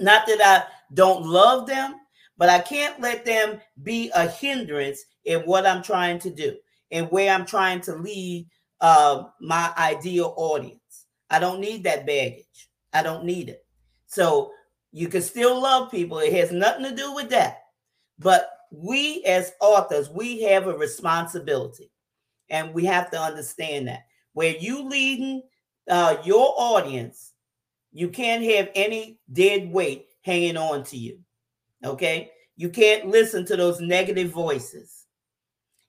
[0.00, 1.94] Not that I don't love them,
[2.36, 6.56] but I can't let them be a hindrance in what I'm trying to do
[6.90, 8.48] and where I'm trying to lead
[8.80, 11.06] uh, my ideal audience.
[11.28, 12.68] I don't need that baggage.
[12.92, 13.64] I don't need it.
[14.06, 14.52] So
[14.92, 16.18] you can still love people.
[16.18, 17.58] It has nothing to do with that.
[18.18, 21.90] But we as authors, we have a responsibility,
[22.50, 24.06] and we have to understand that.
[24.32, 25.42] Where you leading
[25.88, 27.32] uh, your audience,
[27.92, 31.18] you can't have any dead weight hanging on to you.
[31.84, 35.06] Okay, you can't listen to those negative voices.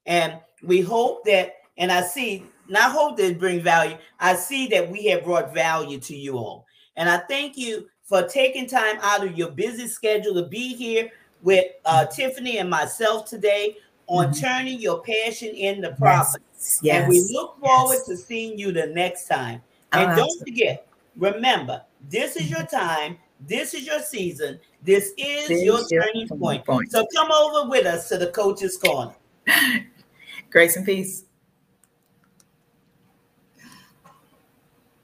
[0.05, 3.97] And we hope that, and I see, not hope that bring value.
[4.19, 6.65] I see that we have brought value to you all.
[6.95, 11.09] And I thank you for taking time out of your busy schedule to be here
[11.41, 14.41] with uh, Tiffany and myself today on mm-hmm.
[14.41, 16.41] turning your passion into profit.
[16.45, 16.50] Yes.
[16.81, 17.03] Yes.
[17.03, 18.05] And we look forward yes.
[18.07, 19.61] to seeing you the next time.
[19.93, 22.75] Oh, and don't forget, remember, this is your mm-hmm.
[22.75, 23.17] time.
[23.47, 24.59] This is your season.
[24.83, 26.65] This is this your turning point.
[26.65, 26.91] point.
[26.91, 29.15] So come over with us to the coach's corner.
[30.51, 31.23] Grace and peace.